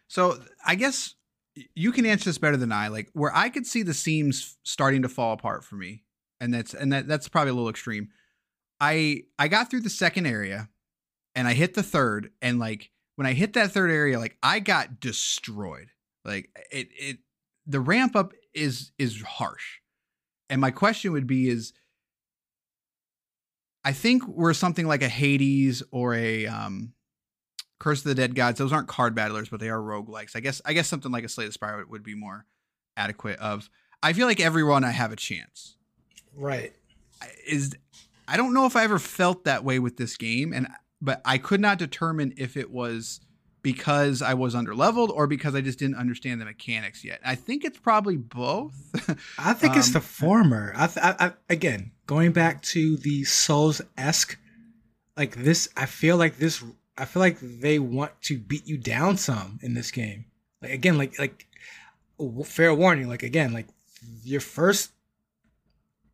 [0.09, 1.15] So I guess
[1.75, 2.89] you can answer this better than I.
[2.89, 6.05] Like where I could see the seams starting to fall apart for me,
[6.41, 8.11] and that's and that that's probably a little extreme.
[8.81, 10.69] I I got through the second area,
[11.35, 14.61] and I hit the third, and like when I hit that third area, like I
[14.61, 15.89] got destroyed.
[16.25, 17.19] Like it it
[17.67, 19.81] the ramp up is is harsh,
[20.49, 21.73] and my question would be is.
[23.85, 26.93] I think we're something like a Hades or a um
[27.83, 30.37] Curse of the Dead Gods, those aren't card battlers, but they are roguelikes.
[30.37, 32.47] I guess I guess something like a Slay the Spire would, be more
[32.97, 33.69] adequate of
[34.05, 35.75] I feel like every run I have a chance.
[36.33, 36.73] Right.
[37.45, 37.75] Is
[38.29, 40.69] I don't know if I ever felt that way with this game and
[41.03, 43.21] but I could not determine if it was
[43.63, 47.21] because I was under leveled or because I just didn't understand the mechanics yet.
[47.25, 48.75] I think it's probably both.
[49.39, 50.73] I think it's Um, the former.
[50.77, 54.39] I, th- I, I again going back to the Souls esque,
[55.17, 55.69] like this.
[55.77, 56.65] I feel like this.
[56.97, 60.27] I feel like they want to beat you down some in this game.
[60.61, 61.47] Like again, like like
[62.45, 63.09] fair warning.
[63.09, 63.67] Like again, like
[64.25, 64.93] your first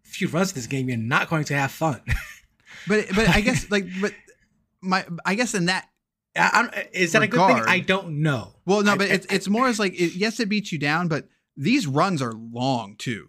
[0.03, 2.01] few runs of this game, you're not going to have fun.
[2.89, 4.13] but but I guess like but
[4.81, 5.89] my I guess in that
[6.37, 7.65] I, is that a good thing?
[7.67, 8.55] I don't know.
[8.65, 11.09] well no but I- it's it's more as like it, yes it beats you down
[11.09, 13.29] but these runs are long too.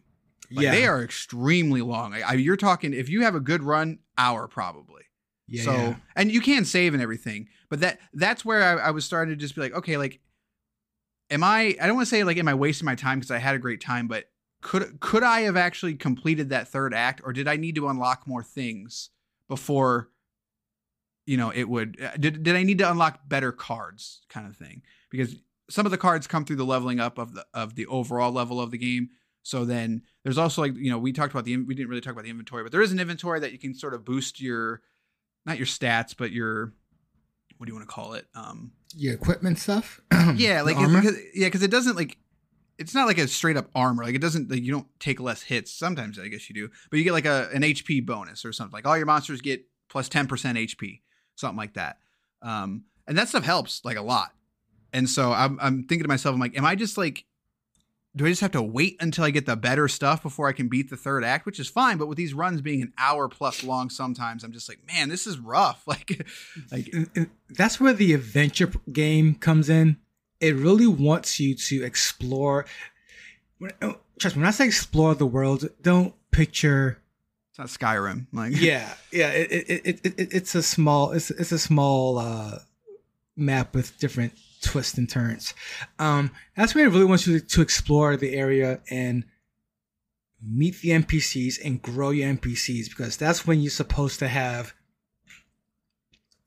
[0.52, 2.14] Like, yeah, they are extremely long.
[2.14, 5.04] I, I, you're talking if you have a good run, hour probably.
[5.48, 5.96] Yeah, so yeah.
[6.16, 9.36] and you can save and everything, but that that's where I, I was starting to
[9.36, 10.20] just be like, okay, like,
[11.32, 11.76] am I?
[11.82, 13.60] I don't want to say like, am I wasting my time because I had a
[13.60, 14.26] great time, but
[14.62, 18.28] could could I have actually completed that third act, or did I need to unlock
[18.28, 19.10] more things
[19.48, 20.10] before?
[21.30, 21.98] You know, it would.
[22.02, 24.82] uh, Did did I need to unlock better cards, kind of thing?
[25.12, 25.36] Because
[25.70, 28.60] some of the cards come through the leveling up of the of the overall level
[28.60, 29.10] of the game.
[29.44, 32.14] So then there's also like you know we talked about the we didn't really talk
[32.14, 34.82] about the inventory, but there is an inventory that you can sort of boost your
[35.46, 36.74] not your stats, but your
[37.58, 38.26] what do you want to call it?
[38.34, 40.02] Um, Your equipment stuff.
[40.36, 42.18] yeah, like because yeah, because it doesn't like
[42.80, 44.04] it's not like a straight up armor.
[44.04, 45.72] Like it doesn't like you don't take less hits.
[45.72, 48.74] Sometimes I guess you do, but you get like a an HP bonus or something.
[48.74, 51.02] Like all your monsters get plus plus ten percent HP,
[51.40, 51.98] something like that.
[52.42, 54.34] Um, and that stuff helps like a lot.
[54.94, 57.26] And so I'm I'm thinking to myself, I'm like, am I just like
[58.16, 60.68] do I just have to wait until I get the better stuff before I can
[60.68, 61.98] beat the third act, which is fine.
[61.98, 65.28] But with these runs being an hour plus long, sometimes I'm just like, man, this
[65.28, 65.84] is rough.
[65.88, 66.28] Like,
[66.72, 66.94] like
[67.50, 69.98] that's where the adventure game comes in.
[70.40, 72.66] It really wants you to explore.
[73.82, 77.00] oh, Trust me, when I say explore the world, don't picture.
[77.60, 78.26] Not Skyrim.
[78.34, 79.30] Like, Yeah, yeah.
[79.30, 81.12] It, it, it, it, it- it's a small.
[81.12, 82.60] It's it's a small uh,
[83.36, 85.54] map with different twists and turns.
[86.00, 89.26] Um, that's where it really wants you to, to explore the area and
[90.42, 94.74] meet the NPCs and grow your NPCs because that's when you're supposed to have,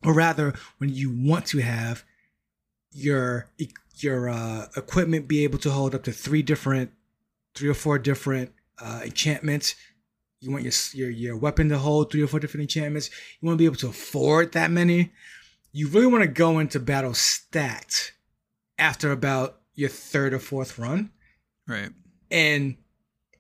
[0.05, 2.05] or rather, when you want to have
[2.91, 3.49] your
[3.97, 6.91] your uh, equipment be able to hold up to three different,
[7.55, 9.75] three or four different uh, enchantments.
[10.43, 13.11] You want your your your weapon to hold three or four different enchantments.
[13.41, 15.13] You want to be able to afford that many.
[15.73, 18.13] You really want to go into battle stacked
[18.79, 21.11] after about your third or fourth run
[21.67, 21.91] right.
[22.31, 22.77] and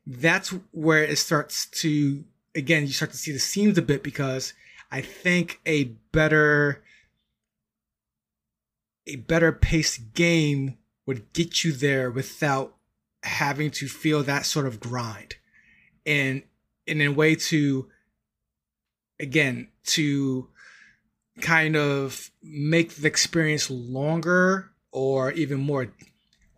[0.07, 4.55] that's where it starts to again you start to see the seams a bit because
[4.91, 6.83] i think a better
[9.07, 12.77] a better paced game would get you there without
[13.25, 15.37] having to feel that sort of grind
[16.07, 16.43] and
[17.01, 17.89] in a way to
[19.19, 20.49] again to
[21.41, 25.93] kind of make the experience longer or even more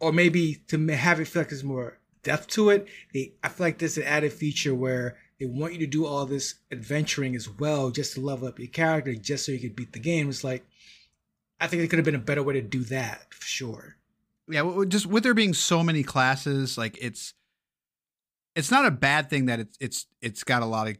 [0.00, 2.88] or maybe to have it feel like there's more depth to it.
[3.12, 6.26] They, I feel like there's an added feature where they want you to do all
[6.26, 9.92] this adventuring as well, just to level up your character, just so you could beat
[9.92, 10.28] the game.
[10.28, 10.64] It's like,
[11.60, 13.96] I think it could have been a better way to do that for sure.
[14.48, 17.32] yeah just with there being so many classes like it's
[18.54, 20.96] it's not a bad thing that it's it's it's got a lot of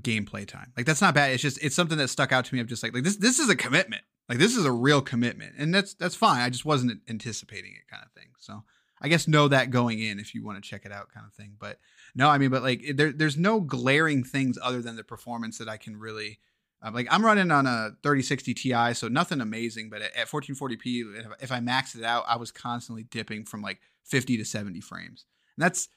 [0.00, 0.72] gameplay time.
[0.76, 1.32] Like that's not bad.
[1.32, 3.38] It's just it's something that stuck out to me I'm just like like this this
[3.38, 4.02] is a commitment.
[4.28, 6.40] Like this is a real commitment and that's that's fine.
[6.40, 8.30] I just wasn't anticipating it kind of thing.
[8.38, 8.62] So
[9.02, 11.34] i guess know that going in if you want to check it out kind of
[11.34, 11.54] thing.
[11.58, 11.78] But
[12.14, 15.68] no i mean but like there, there's no glaring things other than the performance that
[15.68, 16.38] i can really
[16.82, 19.90] um, like I'm running on a 3060 Ti, so nothing amazing.
[19.90, 23.62] But at, at 1440p, if, if I maxed it out, I was constantly dipping from
[23.62, 25.24] like 50 to 70 frames.
[25.56, 25.88] And that's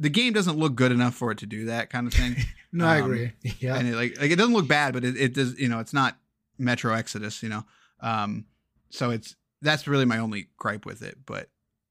[0.00, 2.36] the game doesn't look good enough for it to do that kind of thing.
[2.72, 3.32] No, I Um, agree.
[3.58, 3.74] Yeah.
[3.74, 5.58] and it, like like it doesn't look bad, but it, it does.
[5.58, 6.16] You know, it's not
[6.56, 7.42] Metro Exodus.
[7.42, 7.64] You know,
[7.98, 8.44] um,
[8.90, 11.18] so it's that's really my only gripe with it.
[11.26, 11.48] But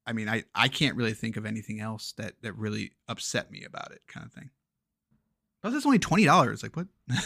[0.08, 3.66] I mean, I I can't really think of anything else that that really upset me
[3.66, 4.52] about it, kind of thing.
[5.62, 6.64] But it's only twenty dollars.
[6.64, 6.88] Like what?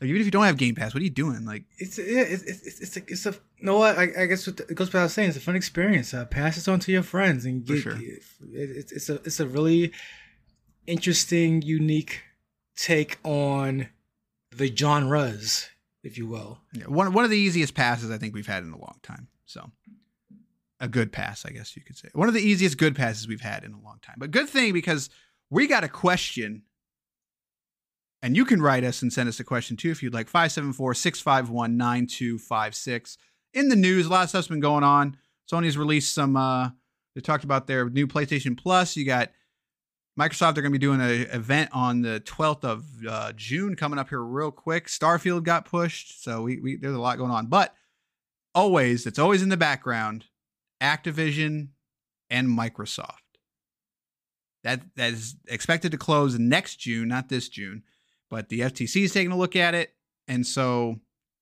[0.00, 1.44] like even if you don't have Game Pass, what are you doing?
[1.44, 4.46] Like it's yeah, it's it's it's a, it's a you know what I, I guess
[4.46, 6.12] what the- it goes without saying it's a fun experience.
[6.12, 7.96] Uh, pass this on to your friends and get sure.
[7.96, 9.92] it, it's it's a it's a really
[10.86, 12.22] interesting, unique
[12.76, 13.88] take on
[14.54, 15.68] the genres,
[16.02, 16.58] if you will.
[16.72, 19.28] Yeah, one one of the easiest passes I think we've had in a long time.
[19.46, 19.70] So
[20.80, 22.08] a good pass, I guess you could say.
[22.12, 24.16] One of the easiest good passes we've had in a long time.
[24.18, 25.08] But good thing because
[25.48, 26.62] we got a question
[28.22, 33.16] and you can write us and send us a question too if you'd like 574-651-9256.
[33.54, 35.16] In the news, a lot of stuff's been going on.
[35.50, 36.70] Sony's released some uh
[37.14, 38.94] they talked about their new PlayStation Plus.
[38.94, 39.30] You got
[40.18, 43.98] Microsoft they're going to be doing an event on the 12th of uh, June coming
[43.98, 44.86] up here real quick.
[44.86, 47.46] Starfield got pushed, so we, we there's a lot going on.
[47.46, 47.74] But
[48.54, 50.26] always, it's always in the background.
[50.82, 51.68] Activision
[52.30, 53.20] and Microsoft.
[54.64, 57.82] That that is expected to close next June, not this June.
[58.36, 59.94] But the FTC is taking a look at it,
[60.28, 60.96] and so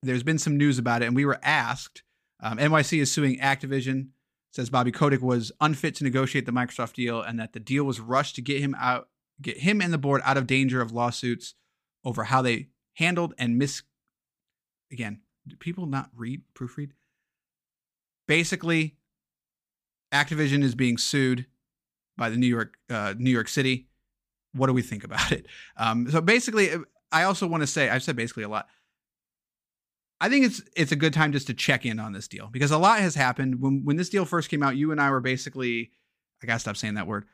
[0.04, 1.06] there's been some news about it.
[1.06, 2.04] And we were asked.
[2.38, 4.10] Um, NYC is suing Activision
[4.52, 7.98] says Bobby Kotick was unfit to negotiate the Microsoft deal and that the deal was
[7.98, 9.08] rushed to get him out,
[9.42, 11.54] get him and the board out of danger of lawsuits
[12.04, 13.82] over how they handled and mis.
[14.92, 16.90] Again, do people not read proofread?
[18.28, 18.94] Basically,
[20.12, 21.46] Activision is being sued
[22.16, 23.88] by the New York uh, New York City.
[24.54, 25.46] What do we think about it?
[25.76, 26.70] Um, so basically,
[27.12, 28.66] I also want to say I've said basically a lot.
[30.20, 32.70] I think it's it's a good time just to check in on this deal because
[32.70, 33.60] a lot has happened.
[33.60, 35.90] When when this deal first came out, you and I were basically
[36.42, 37.26] I gotta stop saying that word.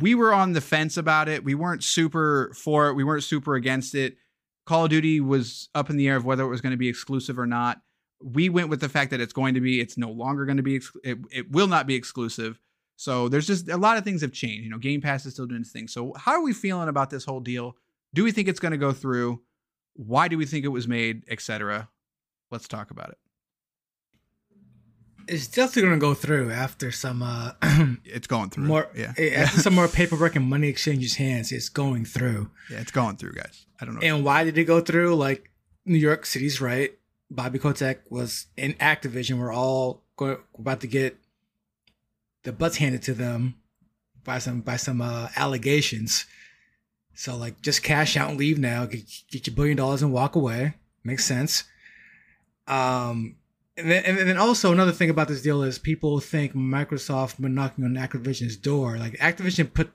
[0.00, 1.44] We were on the fence about it.
[1.44, 2.94] We weren't super for it.
[2.94, 4.16] We weren't super against it.
[4.66, 6.88] Call of Duty was up in the air of whether it was going to be
[6.88, 7.80] exclusive or not.
[8.22, 9.80] We went with the fact that it's going to be.
[9.80, 10.80] It's no longer going to be.
[11.02, 12.60] It, it will not be exclusive.
[13.00, 14.64] So there's just a lot of things have changed.
[14.64, 15.88] You know, Game Pass is still doing its thing.
[15.88, 17.76] So how are we feeling about this whole deal?
[18.12, 19.40] Do we think it's going to go through?
[19.94, 21.88] why do we think it was made, etc.
[22.50, 23.18] Let's talk about it.
[25.28, 27.22] It's definitely going to go through after some.
[27.22, 27.52] uh
[28.04, 28.64] It's going through.
[28.64, 29.12] More, yeah.
[29.36, 32.50] After some more paperwork and money exchanges hands, it's going through.
[32.70, 33.66] Yeah, it's going through, guys.
[33.80, 34.00] I don't know.
[34.02, 35.14] And why did it go through?
[35.14, 35.50] Like
[35.84, 36.92] New York City's right.
[37.30, 39.38] Bobby Kotick was in Activision.
[39.38, 41.16] We're all going, about to get
[42.42, 43.56] the butts handed to them
[44.24, 46.26] by some by some uh, allegations
[47.20, 50.36] so like just cash out and leave now, get, get your billion dollars and walk
[50.36, 50.72] away.
[51.04, 51.64] Makes sense.
[52.66, 53.36] Um,
[53.76, 57.50] and then, and then also another thing about this deal is people think Microsoft were
[57.50, 58.96] knocking on Activision's door.
[58.96, 59.92] Like Activision put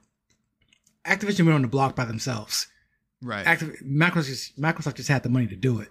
[1.04, 2.68] Activision went on the block by themselves.
[3.24, 3.44] Right.
[3.44, 5.90] Activ- Microsoft Microsoft just had the money to do it.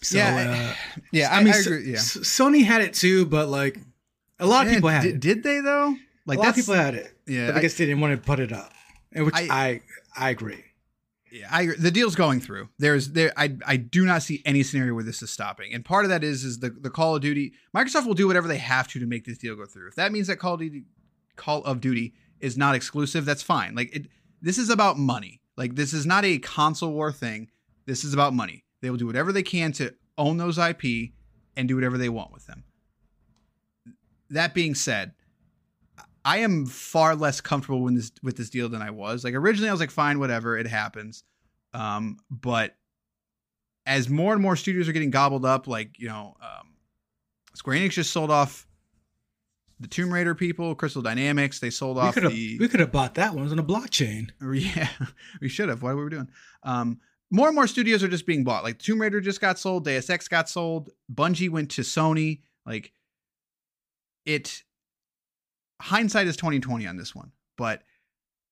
[0.00, 1.28] So, yeah, uh, yeah.
[1.30, 1.98] I, I mean, I agree, yeah.
[1.98, 3.78] Sony had it too, but like
[4.40, 5.20] a lot of people had did, it.
[5.20, 5.94] Did they though?
[6.26, 7.12] Like a lot of people had it.
[7.26, 8.72] Yeah, I guess they didn't want to put it up
[9.12, 9.80] and which I, I
[10.16, 10.64] I, agree.
[11.30, 12.68] Yeah, I the deal's going through.
[12.78, 15.72] There's there I I do not see any scenario where this is stopping.
[15.72, 18.48] And part of that is is the the Call of Duty Microsoft will do whatever
[18.48, 19.88] they have to to make this deal go through.
[19.88, 20.84] If that means that Call of Duty
[21.36, 23.74] Call of Duty is not exclusive, that's fine.
[23.74, 24.06] Like it
[24.42, 25.40] this is about money.
[25.56, 27.50] Like this is not a console war thing.
[27.86, 28.64] This is about money.
[28.82, 31.12] They will do whatever they can to own those IP
[31.56, 32.64] and do whatever they want with them.
[34.30, 35.12] That being said,
[36.24, 39.24] I am far less comfortable with this with this deal than I was.
[39.24, 41.24] Like originally, I was like, fine, whatever, it happens.
[41.72, 42.76] Um, but
[43.86, 46.74] as more and more studios are getting gobbled up, like you know, um,
[47.54, 48.66] Square Enix just sold off
[49.80, 51.58] the Tomb Raider people, Crystal Dynamics.
[51.58, 52.58] They sold we off the.
[52.58, 53.40] We could have bought that one.
[53.40, 54.30] It was on a blockchain.
[54.42, 54.88] Yeah,
[55.40, 55.82] we should have.
[55.82, 56.28] What were we doing?
[56.62, 58.64] Um, more and more studios are just being bought.
[58.64, 59.84] Like Tomb Raider just got sold.
[59.84, 60.90] Deus Ex got sold.
[61.12, 62.40] Bungie went to Sony.
[62.66, 62.92] Like
[64.24, 64.62] it
[65.80, 67.82] hindsight is 2020 on this one, but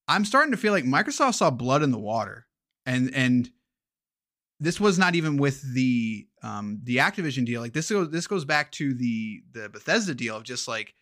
[0.06, 2.46] I'm starting to feel like Microsoft saw blood in the water,
[2.86, 3.50] and and
[4.60, 7.60] this was not even with the um the Activision deal.
[7.60, 10.94] Like this goes this goes back to the the Bethesda deal of just like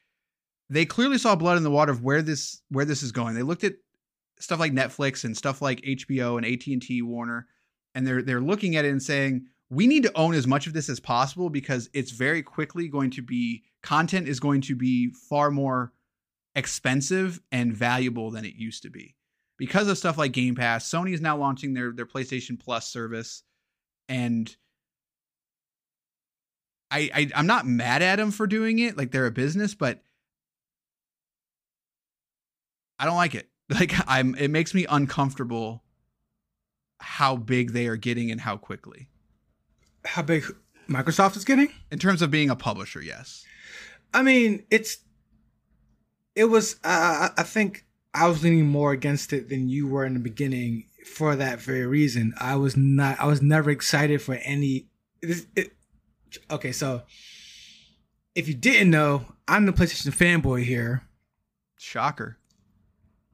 [0.68, 3.35] they clearly saw blood in the water of where this where this is going.
[3.35, 3.74] They looked at
[4.38, 7.46] stuff like Netflix and stuff like HBO and AT and T, Warner,
[7.94, 10.72] and they're they're looking at it and saying we need to own as much of
[10.72, 15.11] this as possible because it's very quickly going to be content is going to be
[15.11, 15.92] far more
[16.55, 19.16] expensive and valuable than it used to be.
[19.59, 23.42] Because of stuff like Game Pass, Sony is now launching their their PlayStation Plus service
[24.09, 24.55] and
[26.90, 30.02] I, I I'm not mad at them for doing it, like they're a business, but
[32.98, 33.48] I don't like it.
[33.68, 35.83] Like I'm it makes me uncomfortable
[37.00, 39.09] how big they are getting and how quickly.
[40.07, 40.45] How big
[40.88, 41.69] Microsoft is getting?
[41.90, 43.45] In terms of being a publisher, yes.
[44.14, 44.99] I mean, it's
[46.35, 50.14] it was uh, I think I was leaning more against it than you were in
[50.14, 52.35] the beginning for that very reason.
[52.40, 54.88] I was not I was never excited for any
[55.23, 55.73] it, it,
[56.51, 57.03] okay, so
[58.35, 61.02] if you didn't know, I'm the PlayStation fanboy here.
[61.79, 62.38] Shocker.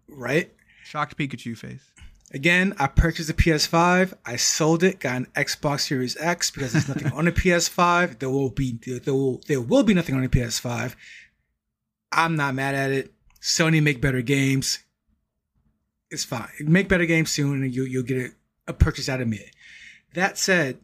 [0.08, 0.52] Right?
[0.84, 1.91] Shocked Pikachu face.
[2.34, 4.14] Again, I purchased a PS5.
[4.24, 8.18] I sold it, got an Xbox Series X because there's nothing on a PS5.
[8.18, 10.94] There will be there will there will be nothing on a PS5.
[12.10, 13.12] I'm not mad at it.
[13.42, 14.78] Sony make better games.
[16.10, 16.48] It's fine.
[16.60, 18.30] Make better games soon, and you you'll get a,
[18.68, 19.50] a purchase out of me.
[20.14, 20.78] That said,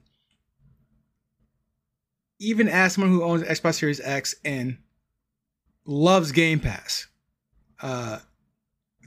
[2.38, 4.78] even as someone who owns Xbox Series X and
[5.86, 7.06] loves Game Pass,
[7.80, 8.18] uh,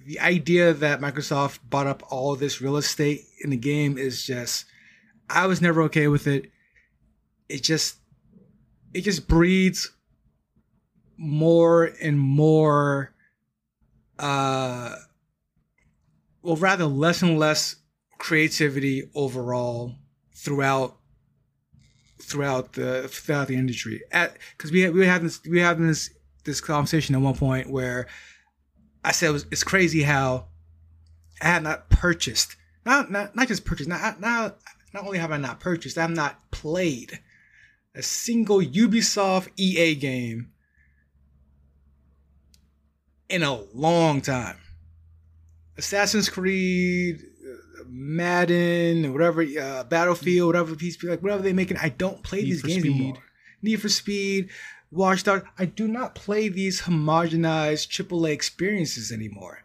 [0.05, 4.65] the idea that Microsoft bought up all this real estate in the game is just
[5.29, 6.51] I was never okay with it.
[7.47, 7.97] It just
[8.93, 9.91] it just breeds
[11.17, 13.13] more and more
[14.17, 14.95] uh
[16.41, 17.75] well rather less and less
[18.17, 19.95] creativity overall
[20.35, 20.97] throughout
[22.21, 26.09] throughout the throughout the industry at because we we had this we had this
[26.43, 28.07] this conversation at one point where
[29.03, 30.45] I said it was, it's crazy how
[31.41, 34.57] I have not purchased not not not just purchased not not
[34.93, 37.19] not only have I not purchased I have not played
[37.95, 40.51] a single Ubisoft EA game
[43.31, 44.57] in a long time.
[45.77, 47.23] Assassin's Creed,
[47.87, 52.61] Madden, whatever, uh, Battlefield, whatever piece, like whatever they making, I don't play Need these
[52.61, 52.95] games Speed.
[52.95, 53.17] anymore.
[53.61, 54.49] Need for Speed,
[54.91, 55.45] Watchdog.
[55.57, 59.63] I do not play these homogenized AAA experiences anymore.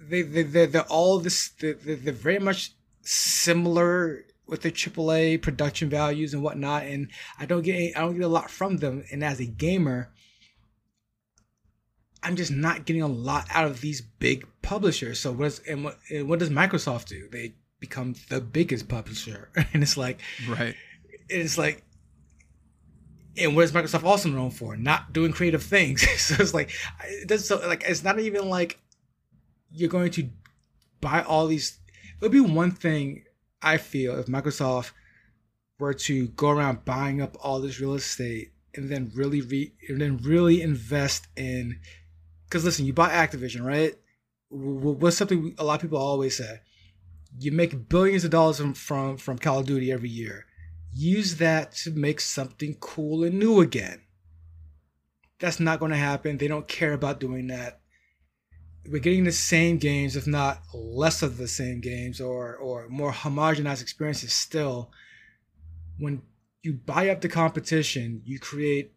[0.00, 1.50] They they they're, they're all this.
[1.60, 7.62] They're, they're very much similar with their AAA production values and whatnot, and I don't
[7.62, 9.04] get any, I don't get a lot from them.
[9.12, 10.10] And as a gamer,
[12.22, 15.20] I'm just not getting a lot out of these big publishers.
[15.20, 15.30] So
[15.68, 17.28] and what and what does Microsoft do?
[17.30, 20.74] They become the biggest publisher, and it's like Right.
[21.28, 21.84] it's like
[23.38, 24.76] and what is Microsoft also known for?
[24.76, 26.08] Not doing creative things.
[26.20, 26.70] so it's like
[27.06, 28.78] it does so like it's not even like
[29.70, 30.28] you're going to
[31.00, 33.24] buy all these it would be one thing
[33.62, 34.92] I feel if Microsoft
[35.78, 40.00] were to go around buying up all this real estate and then really re, and
[40.00, 41.78] then really invest in
[42.44, 43.94] because listen, you buy Activision, right?
[44.50, 46.60] What's something a lot of people always say?
[47.38, 50.46] You make billions of dollars from from, from Call of Duty every year.
[50.98, 54.00] Use that to make something cool and new again.
[55.38, 56.38] That's not going to happen.
[56.38, 57.80] They don't care about doing that.
[58.84, 63.12] We're getting the same games, if not less of the same games, or or more
[63.12, 64.32] homogenized experiences.
[64.32, 64.90] Still,
[66.00, 66.22] when
[66.64, 68.92] you buy up the competition, you create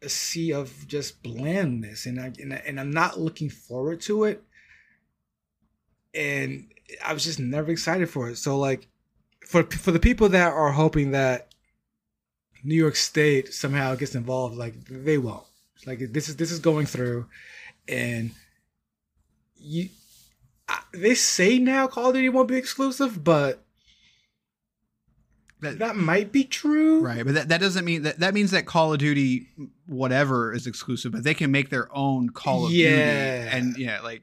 [0.00, 4.24] a sea of just blandness, and I and, I, and I'm not looking forward to
[4.24, 4.42] it.
[6.14, 6.72] And
[7.04, 8.38] I was just never excited for it.
[8.38, 8.88] So like,
[9.46, 11.48] for for the people that are hoping that
[12.64, 15.44] New York State somehow gets involved, like they won't.
[15.86, 17.26] Like this is this is going through,
[17.88, 18.32] and
[19.56, 19.88] you.
[20.68, 23.62] I, they say now Call of Duty won't be exclusive, but
[25.60, 27.00] That, that might be true.
[27.02, 29.48] right, but that, that doesn't mean that that means that Call of Duty
[29.86, 33.44] whatever is exclusive, but they can make their own Call of Yeah.
[33.44, 33.56] Duty.
[33.56, 34.22] And yeah, like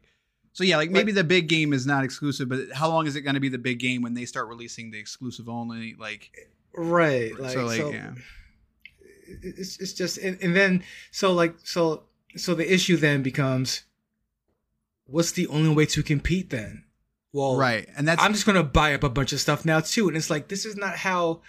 [0.53, 3.21] so yeah, like maybe the big game is not exclusive, but how long is it
[3.21, 6.31] going to be the big game when they start releasing the exclusive only like
[6.75, 7.37] Right.
[7.37, 8.13] Like, so so, like yeah.
[9.41, 12.03] it's it's just and, and then so like so
[12.35, 13.83] so the issue then becomes
[15.05, 16.83] what's the only way to compete then?
[17.31, 17.87] Well, Right.
[17.97, 20.29] And that's I'm just gonna buy up a bunch of stuff now too, and it's
[20.29, 21.41] like this is not how.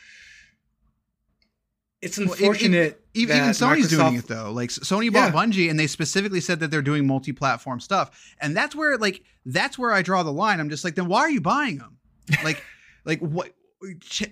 [2.04, 3.00] It's Well, e- e- unfortunate.
[3.14, 4.52] Even, even Sony's doing it though.
[4.52, 5.40] Like Sony bought Yeah.
[5.40, 9.78] Bungie, and they specifically said that they're doing multi-platform stuff, and that's where like that's
[9.78, 10.60] where I draw the line.
[10.60, 11.98] I'm just like, then why are you buying them?
[12.42, 12.62] Like,
[13.04, 13.52] like what?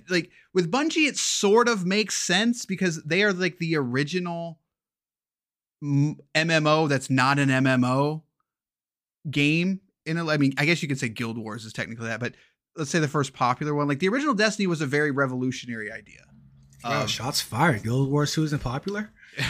[0.08, 4.58] Like with Bungie, it sort of makes sense because they are like the original
[5.84, 8.22] MMO that's not an MMO
[9.30, 9.80] game.
[10.06, 12.34] In a, I mean, I guess you could say Guild Wars is technically that, but
[12.76, 13.88] let's say the first popular one.
[13.88, 16.24] Like the original Destiny was a very revolutionary idea.
[16.84, 17.82] Wow, Um, shots fired.
[17.82, 19.10] Guild Wars Two isn't popular.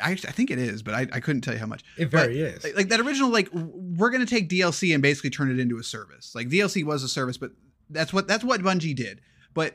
[0.00, 1.82] I, I think it is, but I, I couldn't tell you how much.
[1.96, 2.62] It But, very is.
[2.62, 5.82] Like, like that original, like we're gonna take DLC and basically turn it into a
[5.82, 6.34] service.
[6.34, 7.52] Like DLC was a service, but
[7.90, 9.20] that's what that's what Bungie did.
[9.54, 9.74] But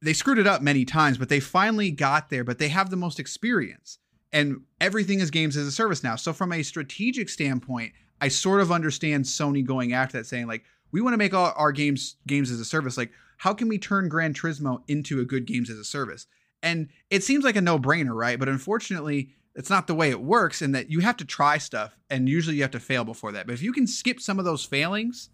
[0.00, 2.42] they screwed it up many times, but they finally got there.
[2.44, 3.98] But they have the most experience,
[4.32, 6.16] and everything is games as a service now.
[6.16, 10.64] So from a strategic standpoint, I sort of understand Sony going after that, saying like
[10.90, 12.96] we want to make all our games games as a service.
[12.96, 13.10] Like
[13.42, 16.28] how can we turn Gran Turismo into a good games as a service?
[16.62, 18.38] And it seems like a no brainer, right?
[18.38, 21.98] But unfortunately, it's not the way it works in that you have to try stuff
[22.08, 23.48] and usually you have to fail before that.
[23.48, 25.28] But if you can skip some of those failings,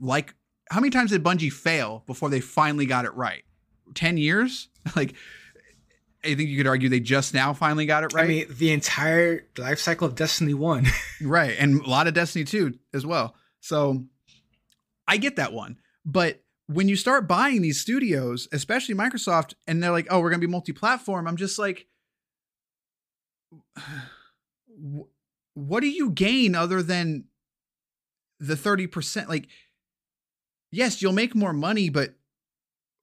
[0.00, 0.34] like
[0.70, 3.44] how many times did Bungie fail before they finally got it right?
[3.94, 4.68] 10 years?
[4.96, 5.14] like
[6.24, 8.24] I think you could argue they just now finally got it right.
[8.24, 10.86] I mean, the entire life cycle of Destiny One.
[11.22, 11.54] Right.
[11.56, 13.36] And a lot of Destiny 2 as well.
[13.60, 14.06] So
[15.06, 15.78] I get that one.
[16.04, 20.40] But when you start buying these studios, especially Microsoft, and they're like, oh, we're going
[20.40, 21.86] to be multi platform, I'm just like,
[25.54, 27.24] what do you gain other than
[28.40, 29.28] the 30%?
[29.28, 29.48] Like,
[30.70, 32.14] yes, you'll make more money, but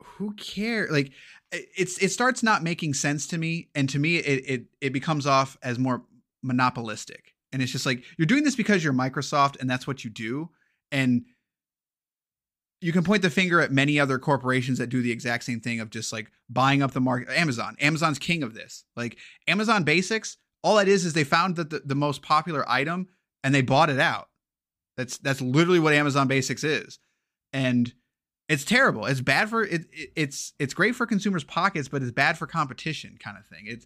[0.03, 0.91] who cares?
[0.91, 1.12] Like,
[1.51, 4.93] it- it's it starts not making sense to me, and to me, it it it
[4.93, 6.03] becomes off as more
[6.41, 10.10] monopolistic And it's just like you're doing this because you're Microsoft and that's what you
[10.10, 10.49] do.
[10.91, 11.26] And
[12.82, 15.80] you can point the finger at many other corporations that do the exact same thing
[15.80, 17.30] of just like buying up the market.
[17.30, 18.86] Amazon, Amazon's king of this.
[18.95, 19.17] Like
[19.47, 23.07] Amazon Basics, all that is is they found that the, the most popular item
[23.43, 24.27] and they bought it out.
[24.97, 26.99] That's that's literally what Amazon Basics is,
[27.53, 27.93] and
[28.49, 29.05] it's terrible.
[29.05, 32.47] It's bad for it, it it's it's great for consumers' pockets, but it's bad for
[32.47, 33.63] competition, kind of thing.
[33.65, 33.86] It's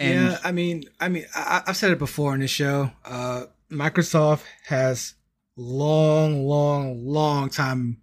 [0.00, 0.38] and, yeah.
[0.42, 2.90] I mean, I mean, I, have said it before in the show.
[3.04, 5.14] Uh, Microsoft has
[5.60, 7.98] long, long, long time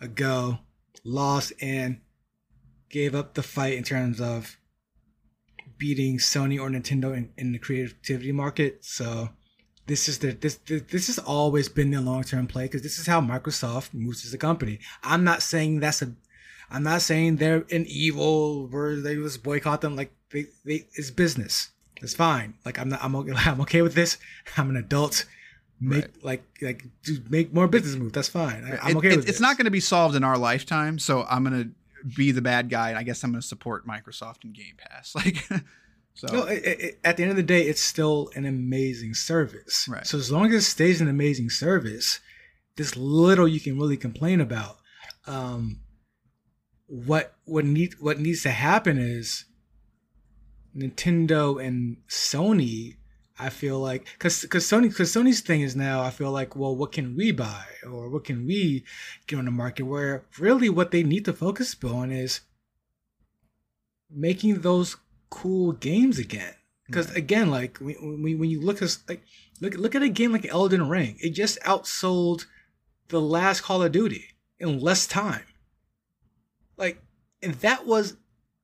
[0.00, 0.58] ago
[1.04, 2.00] lost and
[2.90, 4.58] gave up the fight in terms of
[5.78, 8.84] beating Sony or Nintendo in, in the creativity market.
[8.84, 9.30] So
[9.86, 13.06] this is the this this has always been the long term play because this is
[13.06, 14.80] how Microsoft moves as a company.
[15.04, 16.12] I'm not saying that's a
[16.70, 19.94] I'm not saying they're an evil where they just boycott them.
[19.94, 21.70] Like they, they it's business.
[22.02, 22.54] It's fine.
[22.64, 24.18] Like I'm not I'm I'm okay with this.
[24.56, 25.24] I'm an adult
[25.80, 26.24] make right.
[26.24, 28.12] like like do make more business moves.
[28.12, 28.64] That's fine.
[28.64, 29.30] I, am okay it, with it.
[29.30, 32.42] It's not going to be solved in our lifetime, so I'm going to be the
[32.42, 35.14] bad guy, and I guess I'm going to support Microsoft and Game Pass.
[35.24, 35.48] Like,
[36.14, 39.86] so no, it, it, at the end of the day, it's still an amazing service.
[39.86, 40.06] Right.
[40.06, 42.20] So as long as it stays an amazing service,
[42.76, 44.78] there's little you can really complain about.
[45.26, 45.80] Um,
[46.86, 49.44] what what need what needs to happen is
[50.74, 52.96] Nintendo and Sony
[53.38, 56.74] I feel like because because Sony because Sony's thing is now I feel like well
[56.74, 58.84] what can we buy or what can we
[59.26, 62.40] get on the market where really what they need to focus on is
[64.10, 64.96] making those
[65.28, 66.54] cool games again.
[66.86, 67.18] Because right.
[67.18, 69.22] again like when, when, when you look at like
[69.60, 72.46] look look at a game like Elden Ring it just outsold
[73.08, 74.24] the last Call of Duty
[74.58, 75.44] in less time.
[76.78, 77.02] Like
[77.42, 78.16] and that was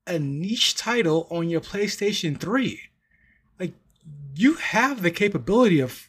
[0.07, 2.81] a niche title on your PlayStation 3
[4.35, 6.09] you have the capability of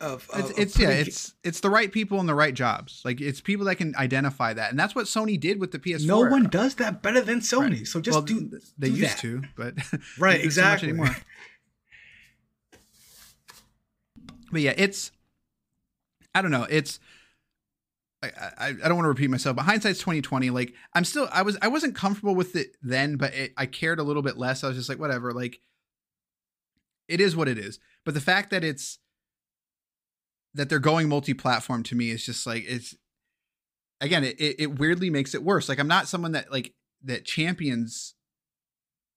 [0.00, 3.20] of, of it's, it's yeah it's it's the right people in the right jobs like
[3.20, 6.20] it's people that can identify that and that's what sony did with the ps4 no
[6.20, 7.86] one does that better than sony right.
[7.86, 9.18] so just well, do they do used that.
[9.18, 9.74] to but
[10.18, 11.06] right exactly so
[14.52, 15.10] but yeah it's
[16.32, 17.00] i don't know it's
[18.22, 20.50] I, I, I don't want to repeat myself, but hindsight's twenty twenty.
[20.50, 24.00] Like I'm still I was I wasn't comfortable with it then, but it, I cared
[24.00, 24.64] a little bit less.
[24.64, 25.32] I was just like whatever.
[25.32, 25.60] Like
[27.08, 27.78] it is what it is.
[28.04, 28.98] But the fact that it's
[30.54, 32.96] that they're going multi-platform to me is just like it's
[34.00, 35.68] again it, it weirdly makes it worse.
[35.68, 38.14] Like i'm not someone that like that champions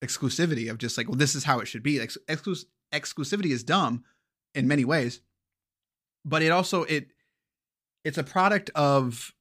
[0.03, 1.99] exclusivity of just like well this is how it should be.
[1.99, 4.03] Like exclus- exclusivity is dumb
[4.55, 5.21] in many ways.
[6.25, 7.07] But it also it
[8.03, 9.33] it's a product of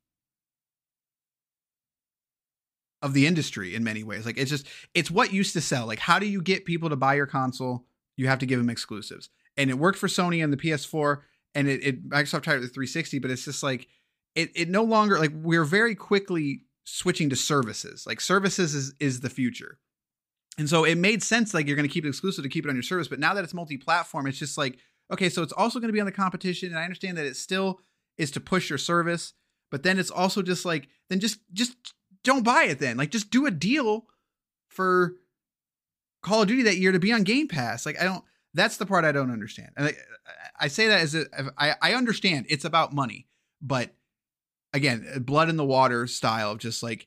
[3.03, 4.26] of the industry in many ways.
[4.26, 5.86] Like it's just it's what used to sell.
[5.86, 7.86] Like how do you get people to buy your console
[8.20, 9.30] you have to give them exclusives.
[9.56, 11.20] And it worked for Sony and the PS4,
[11.54, 13.88] and it, it Microsoft tried it with 360, but it's just like
[14.34, 18.06] it it no longer like we're very quickly switching to services.
[18.06, 19.78] Like services is is the future.
[20.58, 22.68] And so it made sense like you're going to keep it exclusive to keep it
[22.68, 24.78] on your service, but now that it's multi-platform, it's just like
[25.10, 27.36] okay, so it's also going to be on the competition and I understand that it
[27.36, 27.80] still
[28.18, 29.32] is to push your service,
[29.70, 31.74] but then it's also just like then just just
[32.22, 32.98] don't buy it then.
[32.98, 34.04] Like just do a deal
[34.68, 35.14] for
[36.22, 37.86] Call of Duty that year to be on Game Pass.
[37.86, 38.24] Like I don't.
[38.52, 39.70] That's the part I don't understand.
[39.76, 39.92] And I,
[40.60, 43.28] I say that as a, I, I understand it's about money,
[43.62, 43.94] but
[44.72, 47.06] again, blood in the water style of just like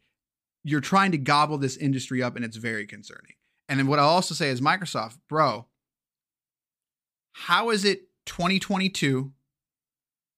[0.64, 3.34] you're trying to gobble this industry up, and it's very concerning.
[3.68, 5.68] And then what I'll also say is Microsoft, bro,
[7.34, 9.34] how is it 2022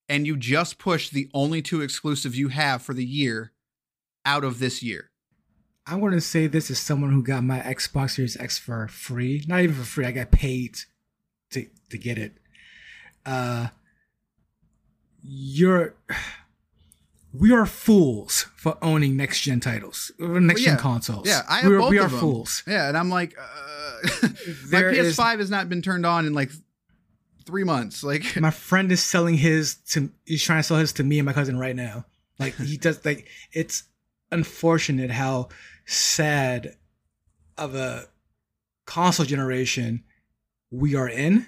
[0.07, 3.51] and you just pushed the only two exclusives you have for the year
[4.26, 5.11] out of this year?
[5.88, 9.44] I'm going to say this as someone who got my Xbox Series X for free.
[9.48, 10.06] Not even for free.
[10.06, 10.80] I got paid
[11.52, 12.34] to to get it.
[13.26, 13.68] Uh,
[15.22, 15.96] you're
[17.34, 21.28] we are fools for owning next gen titles, next gen consoles.
[21.28, 22.20] Yeah, I have we are, both we are them.
[22.20, 22.64] fools.
[22.66, 23.98] Yeah, and I'm like, uh,
[24.72, 26.52] my PS5 is, has not been turned on in like
[27.46, 28.04] three months.
[28.04, 31.26] Like my friend is selling his to, he's trying to sell his to me and
[31.26, 32.06] my cousin right now.
[32.40, 33.84] Like he does, like it's
[34.32, 35.50] unfortunate how
[35.86, 36.76] sad
[37.58, 38.06] of a
[38.86, 40.04] console generation
[40.72, 41.48] we are in.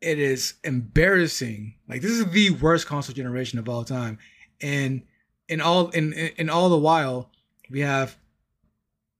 [0.00, 1.74] It is embarrassing.
[1.88, 4.18] Like this is the worst console generation of all time,
[4.60, 5.02] and
[5.48, 7.30] in all in in all the while
[7.70, 8.16] we have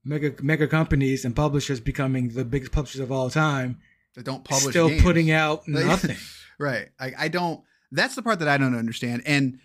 [0.03, 3.79] mega mega companies and publishers becoming the biggest publishers of all time.
[4.15, 4.71] That don't publish.
[4.71, 5.03] Still games.
[5.03, 6.17] putting out nothing.
[6.59, 6.89] right.
[6.99, 7.61] I, I don't.
[7.91, 9.21] That's the part that I don't understand.
[9.25, 9.59] And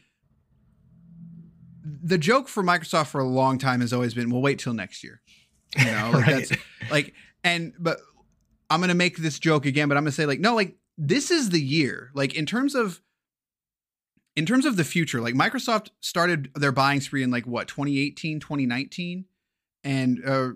[1.86, 5.04] the joke for Microsoft for a long time has always been, "We'll wait till next
[5.04, 5.20] year."
[5.78, 6.48] You know, like right.
[6.48, 7.14] that's like,
[7.44, 8.00] and but
[8.70, 11.50] I'm gonna make this joke again, but I'm gonna say like, no, like this is
[11.50, 12.10] the year.
[12.14, 13.00] Like in terms of
[14.34, 18.40] in terms of the future, like Microsoft started their buying spree in like what 2018,
[18.40, 19.24] 2019,
[19.84, 20.50] and uh,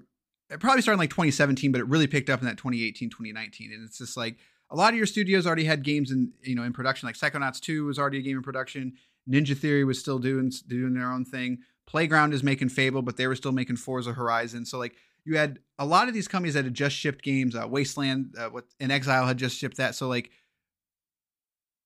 [0.50, 3.72] it probably started in like 2017, but it really picked up in that 2018, 2019,
[3.72, 4.36] and it's just like
[4.70, 7.06] a lot of your studios already had games in you know in production.
[7.06, 8.94] Like Psychonauts 2 was already a game in production.
[9.28, 11.58] Ninja Theory was still doing doing their own thing.
[11.86, 14.64] Playground is making Fable, but they were still making Forza Horizon.
[14.64, 14.94] So like
[15.24, 17.54] you had a lot of these companies that had just shipped games.
[17.54, 19.94] Uh, Wasteland, uh, what inXile had just shipped that.
[19.94, 20.30] So like,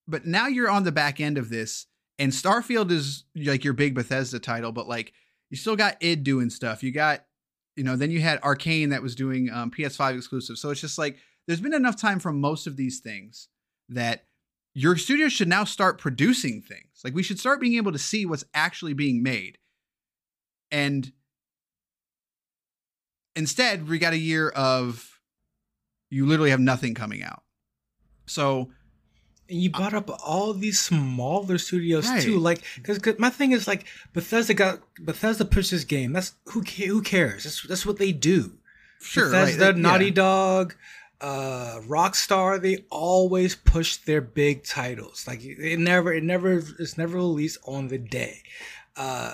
[0.07, 1.87] but now you're on the back end of this,
[2.19, 5.13] and Starfield is like your big Bethesda title, but like
[5.49, 6.83] you still got id doing stuff.
[6.83, 7.25] You got,
[7.75, 10.57] you know, then you had Arkane that was doing um, PS5 exclusive.
[10.57, 11.17] So it's just like
[11.47, 13.49] there's been enough time from most of these things
[13.89, 14.25] that
[14.77, 17.01] your studio should now start producing things.
[17.03, 19.57] Like we should start being able to see what's actually being made.
[20.69, 21.11] And
[23.35, 25.19] instead, we got a year of
[26.09, 27.43] you literally have nothing coming out.
[28.25, 28.69] So
[29.47, 32.21] and you uh, brought up all these smaller studios Right.
[32.23, 36.13] too, like because my thing is like Bethesda got Bethesda pushed this game.
[36.13, 37.43] That's who who cares?
[37.43, 38.57] That's that's what they do.
[39.01, 40.11] sure, Bethesda, right, Naughty yeah.
[40.11, 40.75] Dog,
[41.21, 45.25] uh, Rockstar, they always push their big titles.
[45.27, 48.41] Like it never, it never, it's never released on the day.
[48.95, 49.33] Uh,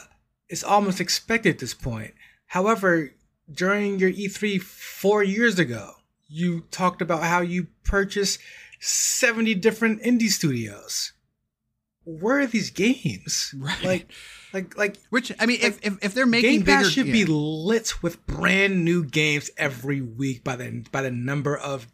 [0.49, 2.13] it's almost expected at this point.
[2.47, 3.13] However,
[3.51, 5.93] during your E3 four years ago,
[6.27, 8.39] you talked about how you purchased
[8.79, 11.13] 70 different indie studios.
[12.20, 13.53] Where are these games?
[13.57, 13.84] Right.
[13.84, 14.12] Like,
[14.53, 17.14] like, like Which I mean, if, if if they're making Game Pass bigger, should yeah.
[17.14, 21.88] be lit with brand new games every week by the by the number of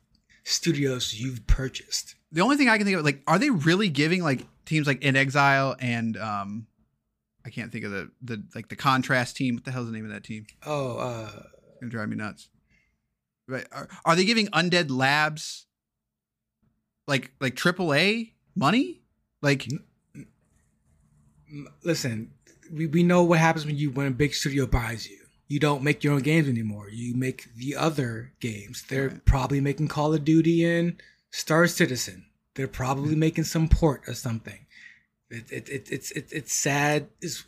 [0.43, 2.15] studios you've purchased.
[2.31, 5.01] the only thing I can think of, like, are they really giving like teams like
[5.01, 6.67] inXile and um,
[7.45, 9.55] I can't think of the the like the Contrast team.
[9.55, 10.45] What the hell's the name of that team?
[10.65, 12.49] Oh, uh, It's gonna drive me nuts.
[13.47, 13.65] Right?
[13.71, 15.65] Are, are they giving Undead Labs
[17.07, 19.01] like like AAA money?
[19.41, 19.67] Like
[21.83, 22.31] listen,
[22.71, 25.17] we, we know what happens when you when a big studio buys you.
[25.47, 26.89] You don't make your own games anymore.
[26.89, 28.83] You make the other games.
[28.89, 29.25] They're Right.
[29.25, 32.25] probably making Call of Duty and Star Citizen.
[32.55, 33.19] They're probably Mm-hmm.
[33.19, 34.65] making some port or something.
[35.29, 37.07] It, it, it, it's it, it's sad.
[37.21, 37.43] Is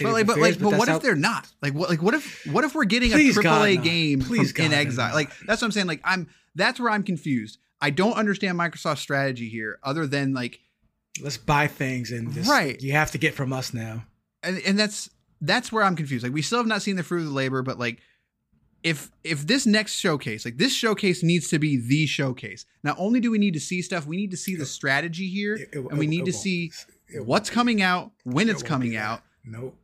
[0.00, 1.46] but like, but like, but what if they're not?
[1.62, 3.82] Like, what, like, what if, what if we're getting Please, a God, AAA no.
[3.82, 5.10] game Please, inXile?
[5.10, 5.14] no.
[5.14, 5.86] Like, that's what I'm saying.
[5.86, 7.58] Like, I'm that's where I'm confused.
[7.80, 10.58] I don't understand Microsoft's strategy here, other than like,
[11.22, 12.80] let's buy things and just, Right.
[12.80, 14.04] you have to get from us now.
[14.42, 15.10] and, and that's
[15.40, 16.22] that's where I'm confused.
[16.24, 17.98] Like, we still have not seen the fruit of the labor, but like,
[18.82, 22.64] if if this next showcase, like this showcase, needs to be the showcase.
[22.82, 25.54] Not only do we need to see stuff, we need to see the strategy here,
[25.56, 26.72] It- it- and we it- need to see
[27.24, 29.22] what's coming out, when It it's coming out.
[29.44, 29.76] Nope.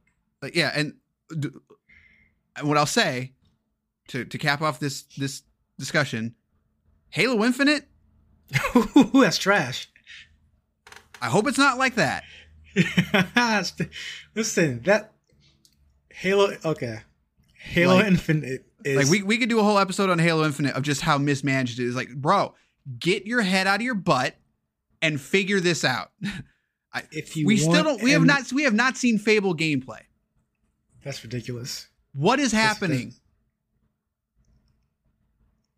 [0.42, 0.94] like yeah and,
[1.38, 1.50] d-
[2.56, 3.32] and what i'll say
[4.08, 5.42] to to cap off this this
[5.78, 6.34] discussion
[7.10, 7.84] halo infinite
[9.12, 9.88] That's trash.
[11.20, 12.24] I hope it's not like that
[14.36, 15.12] Listen, that
[16.10, 16.52] Halo.
[16.64, 17.00] Okay,
[17.58, 20.74] Halo Like- Infinite is like we, we could do a whole episode on halo infinite
[20.76, 22.54] of just how mismanaged it is like bro
[22.98, 24.36] get your head out of your butt
[25.02, 26.12] and figure this out
[26.94, 30.00] I, If you we still don't we have not we have not seen fable gameplay
[31.04, 31.88] That's ridiculous.
[32.14, 33.14] what is That's- happening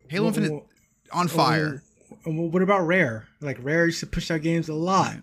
[0.07, 0.65] halo infinite what-
[1.11, 1.81] on fire
[2.23, 3.27] what- What about Rare?
[3.41, 5.17] Like Rare used to push out games a lot.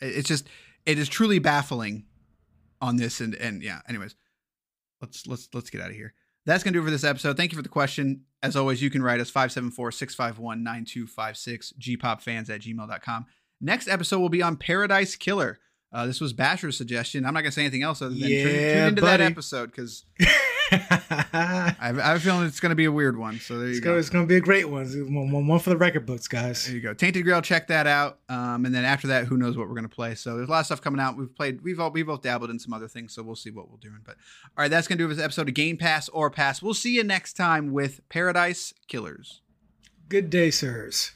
[0.00, 0.48] It- it's just
[0.84, 2.04] it is truly baffling
[2.80, 4.14] on this and and yeah anyways.
[5.00, 6.14] Let's let's let's get out of here.
[6.46, 7.36] That's gonna do it for this episode.
[7.36, 8.22] Thank you for the question.
[8.42, 13.26] As always you can write us 574-651-9256 gpopfans at gmail.com
[13.60, 15.58] next episode will be on paradise killer.
[15.92, 17.24] Uh, this was basher's suggestion.
[17.24, 19.22] I'm not gonna say anything else other than tune, tune into buddy.
[19.24, 20.04] that episode because
[20.72, 23.80] I, have- I have a feeling it's gonna be a weird one so there you
[23.80, 24.86] go gonna, it's gonna be a great one.
[25.14, 26.66] One, one- for the record books, guys.
[26.66, 26.92] There you go.
[26.94, 28.18] Tainted Grail, check that out.
[28.28, 30.14] Um, and then after that, who knows what we're gonna play.
[30.14, 31.16] So there's a lot of stuff coming out.
[31.16, 33.70] We've played, we've all, we've both dabbled in some other things, so we'll see what
[33.70, 34.00] we're doing.
[34.04, 34.16] But
[34.56, 36.60] all right, that's gonna do it for this episode of Game Pass or Pass.
[36.62, 39.40] We'll see you next time with Paradise Killers.
[40.08, 41.12] Good day, sirs.